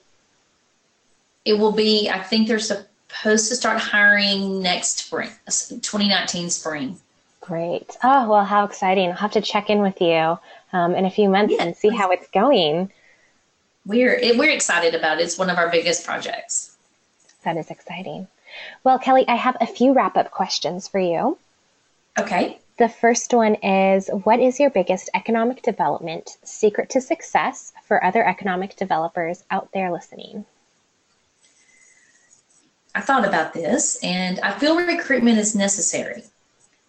It 1.47 1.55
will 1.55 1.73
be, 1.73 2.11
I 2.11 2.23
think 2.23 2.47
they're 2.49 2.59
supposed 2.59 3.49
to 3.49 3.57
start 3.57 3.81
hiring 3.81 4.61
next 4.61 4.99
spring, 4.99 5.31
2019 5.47 6.51
spring. 6.51 6.99
Great. 7.41 7.97
Oh, 8.03 8.29
well, 8.29 8.45
how 8.45 8.65
exciting. 8.65 9.09
I'll 9.09 9.17
have 9.17 9.33
to 9.33 9.41
check 9.41 9.71
in 9.71 9.81
with 9.81 10.01
you 10.03 10.39
um, 10.75 10.95
in 10.95 11.07
a 11.07 11.11
few 11.11 11.31
months 11.31 11.55
and 11.59 11.75
see 11.75 11.89
how 11.89 12.11
it's 12.11 12.29
going. 12.29 12.91
We're, 13.87 14.19
we're 14.37 14.51
excited 14.51 14.95
about 14.95 15.19
it. 15.19 15.25
It's 15.25 15.39
one 15.39 15.49
of 15.49 15.57
our 15.57 15.71
biggest 15.71 16.05
projects. 16.05 16.77
That 17.45 17.57
is 17.57 17.71
exciting. 17.71 18.29
Well, 18.83 18.99
Kelly, 18.99 19.25
I 19.29 19.37
have 19.37 19.57
a 19.61 19.67
few 19.67 19.95
wrap 19.95 20.17
up 20.17 20.31
questions 20.31 20.89
for 20.89 21.01
you. 21.01 21.39
Okay. 22.19 22.59
The 22.77 22.89
first 22.89 23.33
one 23.33 23.55
is 23.57 24.09
What 24.25 24.41
is 24.41 24.59
your 24.59 24.69
biggest 24.69 25.09
economic 25.15 25.63
development 25.63 26.39
secret 26.43 26.91
to 26.91 27.01
success 27.01 27.73
for 27.85 28.03
other 28.03 28.27
economic 28.27 28.75
developers 28.75 29.45
out 29.49 29.71
there 29.73 29.93
listening? 29.93 30.45
I 32.93 33.01
thought 33.01 33.25
about 33.25 33.53
this 33.53 34.03
and 34.03 34.41
I 34.41 34.59
feel 34.59 34.77
recruitment 34.77 35.39
is 35.39 35.55
necessary. 35.55 36.25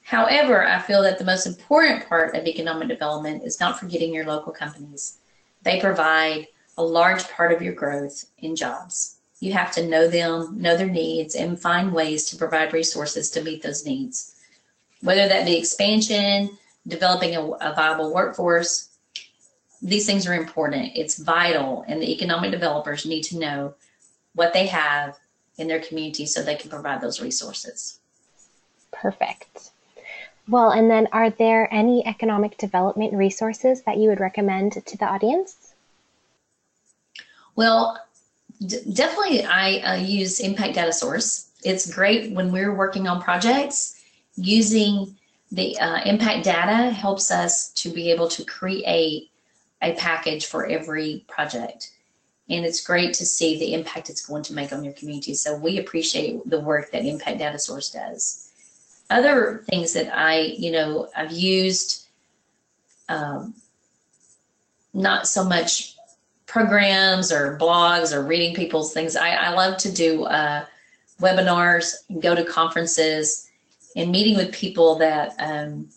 However, 0.02 0.68
I 0.68 0.80
feel 0.80 1.04
that 1.04 1.20
the 1.20 1.26
most 1.26 1.46
important 1.46 2.10
part 2.10 2.36
of 2.36 2.48
economic 2.48 2.88
development 2.88 3.44
is 3.44 3.60
not 3.60 3.80
forgetting 3.80 4.14
your 4.14 4.26
local 4.26 4.54
companies. 4.54 5.18
They 5.62 5.80
provide 5.80 6.48
a 6.80 6.84
large 6.84 7.28
part 7.30 7.52
of 7.52 7.62
your 7.62 7.74
growth 7.74 8.26
in 8.40 8.56
jobs. 8.56 9.18
You 9.40 9.54
have 9.54 9.72
to 9.74 9.88
know 9.88 10.08
them, 10.08 10.60
know 10.60 10.78
their 10.78 10.88
needs, 10.88 11.36
and 11.36 11.60
find 11.60 11.94
ways 11.94 12.26
to 12.26 12.38
provide 12.38 12.74
resources 12.74 13.30
to 13.32 13.44
meet 13.44 13.62
those 13.62 13.86
needs. 13.86 14.35
Whether 15.02 15.28
that 15.28 15.46
be 15.46 15.58
expansion, 15.58 16.58
developing 16.88 17.36
a, 17.36 17.42
a 17.42 17.74
viable 17.76 18.14
workforce, 18.14 18.90
these 19.82 20.06
things 20.06 20.26
are 20.26 20.34
important. 20.34 20.94
It's 20.96 21.20
vital, 21.20 21.84
and 21.88 22.02
the 22.02 22.12
economic 22.12 22.52
developers 22.52 23.06
need 23.06 23.24
to 23.24 23.38
know 23.38 23.76
what 24.34 24.54
they 24.54 24.68
have 24.68 25.18
in 25.58 25.68
their 25.68 25.80
community 25.80 26.26
so 26.26 26.42
they 26.42 26.56
can 26.56 26.70
provide 26.70 27.02
those 27.02 27.22
resources. 27.22 28.00
Perfect. 28.92 29.72
Well, 30.48 30.72
and 30.72 30.90
then 30.92 31.08
are 31.12 31.30
there 31.30 31.74
any 31.74 32.06
economic 32.06 32.58
development 32.58 33.14
resources 33.14 33.82
that 33.84 33.98
you 33.98 34.10
would 34.10 34.20
recommend 34.20 34.74
to 34.86 34.98
the 34.98 35.06
audience? 35.06 35.74
Well, 37.56 38.00
d- 38.66 38.82
definitely 38.94 39.44
I 39.44 39.78
uh, 39.78 39.96
use 39.96 40.40
Impact 40.40 40.76
Data 40.76 40.94
Source. 40.94 41.50
It's 41.64 41.92
great 41.92 42.32
when 42.32 42.52
we're 42.52 42.74
working 42.76 43.08
on 43.08 43.22
projects. 43.22 44.00
Using 44.38 45.16
the 45.52 45.78
uh, 45.80 46.02
impact 46.06 46.44
data 46.44 46.92
helps 46.92 47.32
us 47.32 47.70
to 47.74 47.90
be 47.90 48.12
able 48.12 48.28
to 48.30 48.44
create 48.44 49.30
a 49.82 49.94
package 49.94 50.48
for 50.48 50.66
every 50.66 51.24
project. 51.28 51.92
And 52.50 52.66
it's 52.66 52.86
great 52.86 53.14
to 53.16 53.26
see 53.26 53.58
the 53.58 53.74
impact 53.74 54.10
it's 54.10 54.26
going 54.26 54.44
to 54.44 54.54
make 54.54 54.72
on 54.72 54.84
your 54.84 54.94
community. 54.94 55.34
So 55.34 55.56
we 55.56 55.80
appreciate 55.80 56.48
the 56.50 56.60
work 56.60 56.92
that 56.92 57.06
Impact 57.06 57.40
Data 57.40 57.58
Source 57.58 57.92
does. 57.92 58.52
Other 59.10 59.64
things 59.70 59.94
that 59.94 60.16
I, 60.16 60.42
you 60.58 60.72
know, 60.72 61.10
I've 61.16 61.32
used, 61.32 62.08
um, 63.10 63.54
not 64.94 65.28
so 65.28 65.44
much 65.44 65.96
programs 66.46 67.32
or 67.32 67.58
blogs 67.58 68.14
or 68.14 68.24
reading 68.24 68.56
people's 68.56 68.94
things. 68.94 69.16
I, 69.16 69.32
I 69.32 69.50
love 69.54 69.78
to 69.78 69.92
do 69.92 70.24
uh, 70.24 70.66
webinars, 71.20 71.96
go 72.20 72.34
to 72.36 72.44
conferences, 72.44 73.45
and 73.96 74.12
meeting 74.12 74.36
with 74.36 74.54
people 74.54 74.96
that 74.96 75.36
um, 75.40 75.90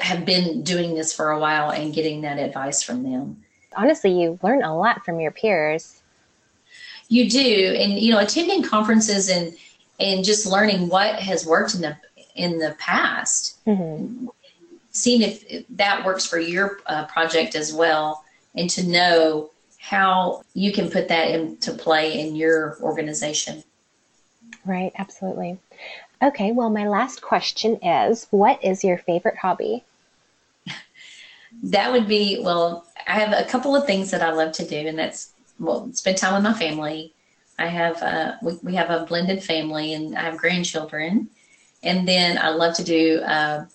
have 0.00 0.24
been 0.24 0.62
doing 0.62 0.94
this 0.94 1.12
for 1.12 1.30
a 1.30 1.38
while 1.38 1.70
and 1.70 1.94
getting 1.94 2.22
that 2.22 2.38
advice 2.38 2.82
from 2.82 3.02
them. 3.02 3.44
Honestly, 3.76 4.10
you 4.10 4.38
learn 4.42 4.62
a 4.62 4.76
lot 4.76 5.04
from 5.04 5.20
your 5.20 5.30
peers. 5.30 6.02
You 7.08 7.28
do, 7.28 7.74
and 7.78 7.92
you 7.92 8.12
know, 8.12 8.18
attending 8.18 8.62
conferences 8.62 9.28
and 9.28 9.56
and 10.00 10.24
just 10.24 10.46
learning 10.46 10.88
what 10.88 11.16
has 11.16 11.46
worked 11.46 11.74
in 11.74 11.80
the 11.80 11.96
in 12.34 12.58
the 12.58 12.76
past, 12.78 13.58
mm-hmm. 13.66 14.26
seeing 14.90 15.22
if, 15.22 15.66
that 15.70 16.04
works 16.04 16.24
for 16.24 16.38
your 16.38 16.78
uh, 16.86 17.06
project 17.06 17.54
as 17.54 17.72
well, 17.72 18.24
and 18.54 18.68
to 18.70 18.86
know 18.86 19.50
how 19.78 20.42
you 20.54 20.72
can 20.72 20.90
put 20.90 21.08
that 21.08 21.30
into 21.30 21.72
play 21.72 22.20
in 22.20 22.36
your 22.36 22.78
organization. 22.80 23.64
Right, 24.64 24.92
absolutely. 24.98 25.58
Okay, 26.22 26.52
well, 26.52 26.70
my 26.70 26.88
last 26.88 27.22
question 27.22 27.76
is 27.82 28.26
what 28.30 28.62
is 28.64 28.84
your 28.84 28.98
favorite 28.98 29.38
hobby? 29.38 29.84
that 31.62 31.92
would 31.92 32.06
be, 32.06 32.40
well, 32.42 32.86
I 33.06 33.18
have 33.18 33.32
a 33.32 33.48
couple 33.48 33.74
of 33.74 33.86
things 33.86 34.10
that 34.10 34.22
I 34.22 34.30
love 34.32 34.52
to 34.52 34.66
do, 34.66 34.76
and 34.76 34.98
that's, 34.98 35.32
well, 35.58 35.90
spend 35.92 36.18
time 36.18 36.34
with 36.34 36.42
my 36.42 36.58
family. 36.58 37.12
I 37.58 37.66
have, 37.66 38.02
uh, 38.02 38.34
we, 38.42 38.58
we 38.62 38.74
have 38.74 38.90
a 38.90 39.06
blended 39.06 39.42
family, 39.42 39.94
and 39.94 40.16
I 40.16 40.22
have 40.22 40.36
grandchildren. 40.36 41.28
And 41.82 42.06
then 42.06 42.38
I 42.38 42.50
love 42.50 42.74
to 42.74 42.84
do 42.84 43.20
uh, 43.20 43.66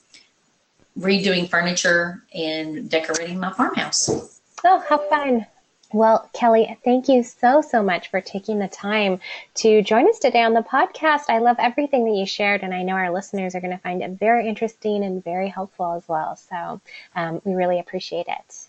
redoing 0.97 1.49
furniture 1.49 2.23
and 2.33 2.89
decorating 2.89 3.39
my 3.39 3.51
farmhouse. 3.53 4.41
Oh, 4.63 4.83
how 4.88 4.97
fun! 5.09 5.45
Well, 5.93 6.27
Kelly, 6.34 6.75
thank 6.84 7.08
you 7.08 7.21
so, 7.21 7.62
so 7.62 7.84
much 7.84 8.10
for 8.10 8.19
taking 8.19 8.58
the 8.58 8.67
time 8.67 9.19
to 9.56 9.84
join 9.84 10.10
us 10.10 10.17
today 10.17 10.41
on 10.41 10.56
the 10.56 10.63
podcast. 10.63 11.25
I 11.29 11.38
love 11.38 11.58
everything 11.60 12.06
that 12.06 12.17
you 12.17 12.25
shared, 12.25 12.63
and 12.63 12.73
I 12.73 12.82
know 12.82 12.93
our 12.93 13.12
listeners 13.12 13.53
are 13.53 13.62
going 13.62 13.77
to 13.77 13.77
find 13.77 14.01
it 14.01 14.10
very 14.12 14.49
interesting 14.49 15.03
and 15.03 15.23
very 15.23 15.49
helpful 15.49 15.93
as 15.93 16.08
well. 16.08 16.36
So 16.36 16.82
um, 17.15 17.43
we 17.45 17.53
really 17.53 17.79
appreciate 17.79 18.25
it. 18.27 18.67